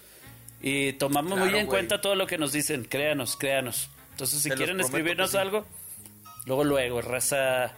[0.62, 1.76] y tomamos muy Claro, en güey.
[1.80, 3.90] cuenta todo lo que nos dicen, créanos, créanos.
[4.12, 5.36] Entonces, si quieren escribirnos sí.
[5.38, 5.66] algo,
[6.46, 7.72] luego, luego, raza.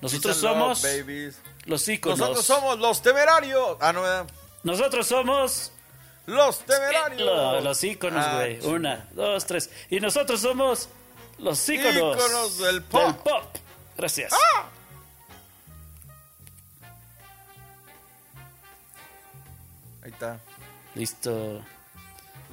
[0.00, 1.38] Nosotros love, somos babies.
[1.66, 2.18] los íconos.
[2.18, 3.76] Nosotros somos los temerarios.
[3.80, 4.26] Ah, no, ¿verdad?
[4.62, 5.72] Nosotros somos
[6.26, 7.20] Los temerarios.
[7.22, 8.60] lo- los íconos, Ah, güey.
[8.60, 8.72] chinga.
[8.74, 9.70] Una, dos, tres.
[9.90, 10.88] Y nosotros somos
[11.38, 13.16] los íconos, Íconos del pop.
[13.24, 13.56] pop.
[13.96, 14.32] Gracias.
[20.02, 20.38] Ahí está.
[20.94, 21.62] Listo.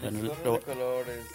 [0.01, 1.25] Bueno, Millones lo- de colores.